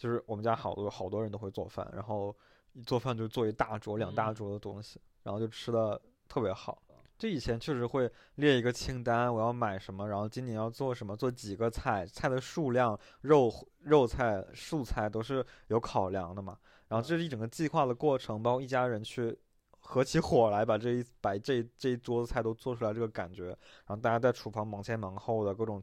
[0.00, 2.34] 就是我们家好多好多人都会做饭，然后
[2.72, 6.82] 一做饭就做一大桌、两大桌的东西，然后就吃的特别好。
[7.18, 16.56] 就以前确实会列一个清单，我要买什么，然后今年要做什么，做几个菜，菜的数量、肉肉菜、素菜都是有考量的嘛。
[16.88, 19.38] 然后这是一整个计划的过程，包括一家人去
[19.80, 23.48] 合起伙来把这一把这这一桌子菜都做出来，这个感觉。
[23.48, 25.82] 然后大家在厨房忙前忙后的各种。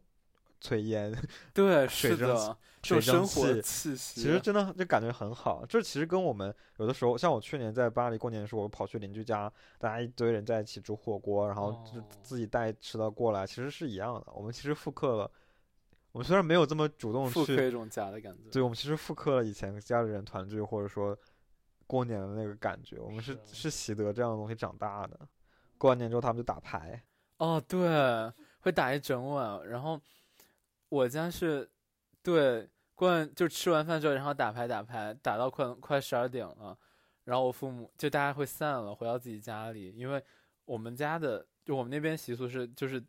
[0.62, 1.16] 炊烟，
[1.54, 5.66] 对，水蒸水生活气息，其实真的就感觉很好。
[5.66, 14.26] 这其实跟我们有的时候，像我去年在巴黎过年的时候，我跑去邻居家，大家一堆人在一起煮火锅，然后就自己带吃的过来，其实是一样的。
[14.34, 15.32] 我们其实复刻了，
[16.14, 21.18] 我们虽然没有这么主动去复刻一种家的感觉，对，我们其实复刻了以前家里人团聚或者说
[21.88, 22.98] 过年的那个感觉。
[23.00, 25.20] 我们是是习得这样的东西长大的。
[25.78, 27.04] 过完年之后，他们就打牌。
[27.38, 28.32] 哦，对，
[28.62, 30.00] 会打一整晚，然后。
[30.90, 31.70] 我家是，
[32.24, 36.78] 对，过就吃完饭之后，然后打牌打牌，打到快快十二点了，
[37.26, 40.24] 然后我父母就大家会散了，回到自己家里，因为
[40.64, 43.04] 我们家的就我们那边习俗是，就是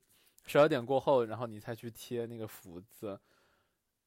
[0.45, 3.18] 十二点过后，然后你才去贴那个福字，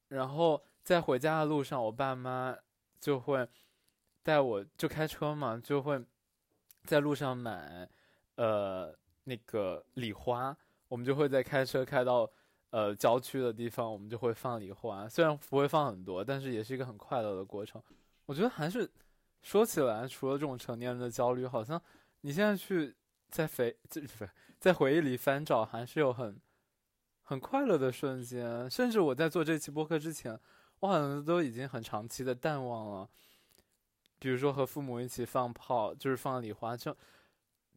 [0.09, 2.53] 然后在回家的路上，我爸妈
[2.99, 3.47] 就会
[4.21, 6.03] 带我就开车嘛，就会
[6.83, 7.89] 在路上买
[8.35, 8.93] 呃
[9.23, 10.55] 那个礼花，
[10.89, 12.29] 我们就会在开车开到。
[12.71, 17.81] 呃，郊区的地方我们就会放礼花，虽然不会放很多，但是也是一个很快乐的过程。
[18.25, 18.89] 我觉得还是
[19.41, 21.81] 说起来，除了这种成年人的焦虑，好像
[22.21, 22.95] 你现在去
[23.29, 26.39] 在回就是在回忆里翻找，还是有很
[27.23, 28.69] 很快乐的瞬间。
[28.69, 30.39] 甚至我在做这期播客之前，
[30.79, 33.09] 我好像都已经很长期的淡忘了，
[34.17, 36.95] 比如说和父母一起放炮，就是放礼花，就。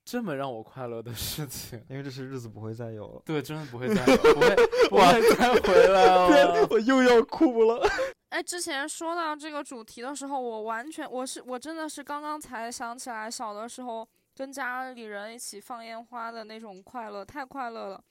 [0.05, 3.23] 这么让我快乐的事情，因为这是日子不会再有了。
[3.25, 4.57] 对，真的不会再有，不会
[4.91, 6.67] 不会再回来了。
[6.71, 7.89] 我又要哭了。
[8.29, 18.03] 哎，之前说到这个主题的时候，我完全，我是我真的是刚刚才想起来，小的时候跟家里人一起放烟花的那种快乐，太快乐了。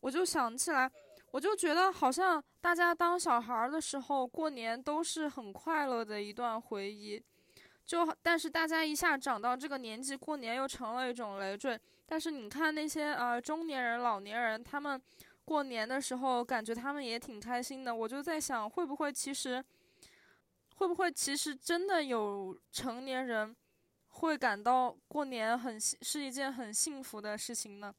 [0.00, 0.90] 我就想起来，
[1.30, 7.22] 我就觉得好像大家当小孩的时候过年都是很快乐的一段回忆。
[7.84, 11.78] 就但是大家一下长到这个年纪，过年又成了一种累赘。
[12.06, 15.00] 但是你看那些呃中年人、老年人，他们
[15.44, 17.94] 过年的时候感觉他们也挺开心的。
[17.94, 19.62] 我就在想，会不会其实，
[20.76, 23.54] 会不会其实真的有成年人
[24.08, 27.92] 会感到过年很是一件很幸福的事情呢？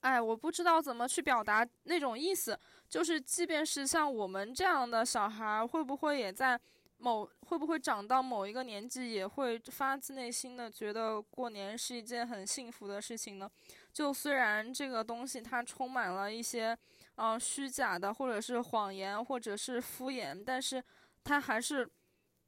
[0.00, 2.58] 哎，我不知道怎么去表达那种意思。
[2.88, 6.60] 就是即便是像我们这样的小孩，会不会也在？
[6.98, 13.50] 某会不会长到某一个年纪，也会发自内心的觉得过年是一件很幸福的事情呢？
[13.92, 16.76] 就虽然这个东西它充满了一些，
[17.14, 20.82] 嗯，虚假的，或者是谎言，或者是敷衍，但是
[21.22, 21.88] 它还是，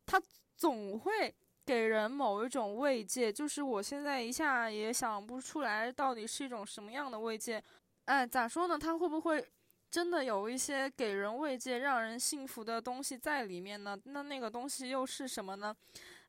[0.05, 0.20] 它
[0.57, 1.34] 总会
[1.64, 3.32] 给人某一种慰藉。
[3.32, 7.62] 就是我现在一下也想不出来到底是一种什么样的慰藉。
[8.07, 8.76] 哎，咋说呢？
[8.78, 9.48] 它会不会？
[9.91, 13.99] 真的有一些给人慰藉、让人幸福的东西在里面呢？
[14.05, 15.74] 那那个东西又是什么呢？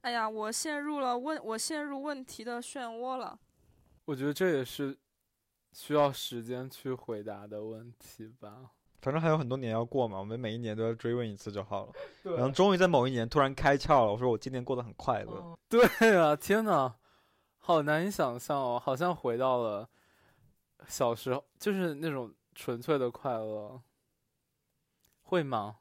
[0.01, 3.37] 哎呀，我陷入了问，我陷入问题的漩涡了。
[4.05, 4.97] 我觉得这也是
[5.73, 8.71] 需要时间去回答的问题吧。
[8.99, 11.93] 反正还有很多年要过嘛，我们每一年都要追问一次就好了。
[12.23, 15.55] 然后终于在某一年突然开窍了，我说我今年过得很快乐。
[15.69, 16.95] 对啊，天哪，
[17.59, 19.87] 好难以想象哦，好像回到了
[20.87, 22.33] 小时候，就是那种。
[22.53, 23.81] 纯粹的快乐，
[25.21, 25.77] 会吗？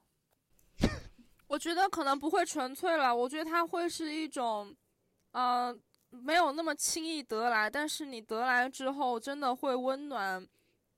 [1.48, 3.14] 我觉得可能不会纯粹了。
[3.14, 4.74] 我觉得它会是一种，
[5.32, 5.76] 呃，
[6.10, 10.46] 没有那么轻易得来，但是你得来之后，真的会温暖，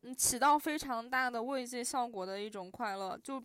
[0.02, 3.18] 嗯，起到非常大的慰藉效果的一种快乐。
[3.18, 3.42] 就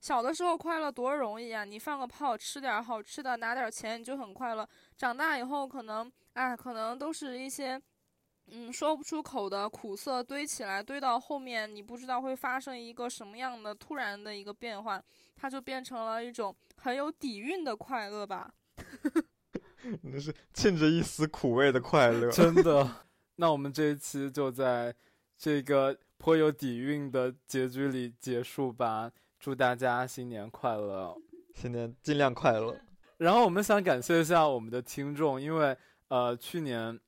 [0.00, 1.64] 小的时候快乐多容易啊！
[1.64, 4.68] 你放个炮，吃点好吃的，拿点钱，你就很快乐。
[4.96, 7.80] 长大以后，可能，哎，可能都是一些。
[8.50, 15.02] 嗯，说不出口的苦涩堆起来，堆到后面，你不知道会发生一个什么样的突然的一个变化，
[15.34, 18.52] 它就变成了一种很有底蕴的快乐吧。
[20.02, 23.06] 那是沁着一丝苦味的快乐， 真的。
[23.36, 24.94] 那我们这一期就在
[25.38, 29.10] 这个颇有底蕴的结局里结束吧。
[29.40, 31.16] 祝大家新年快乐，
[31.56, 32.78] 新年尽量快乐。
[33.16, 35.76] 然后我们想感谢一下我们的听众，因为
[36.08, 37.00] 呃去年。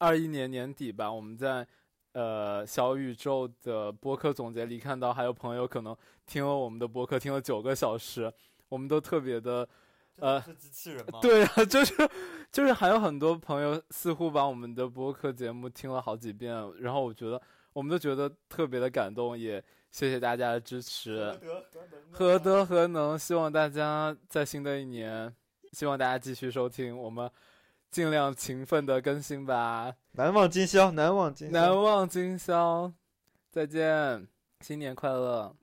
[0.00, 1.66] 二一年年底吧，我们在
[2.12, 5.94] 呃小宇宙的播客总结里看到，还有朋友可能
[6.26, 8.32] 听了我们的播客听了九个小时，
[8.70, 9.68] 我们都特别的
[10.16, 11.18] 呃，是机器人吗？
[11.22, 11.94] 对啊，就是
[12.50, 17.40] 就是还有很多朋友似乎把我们的播客节目听了好几遍，然后我觉得
[17.74, 21.38] 我们都觉得特别的感动，也谢谢大家的支持，
[22.10, 23.18] 何德何能？
[23.18, 25.30] 希望大家在新的一年，
[25.72, 27.30] 希望大家继续收听我们。
[27.90, 29.94] 尽量勤奋的更新吧。
[30.12, 32.92] 难忘今宵，难忘今宵，难忘今宵，
[33.50, 34.26] 再见，
[34.60, 35.54] 新年快乐。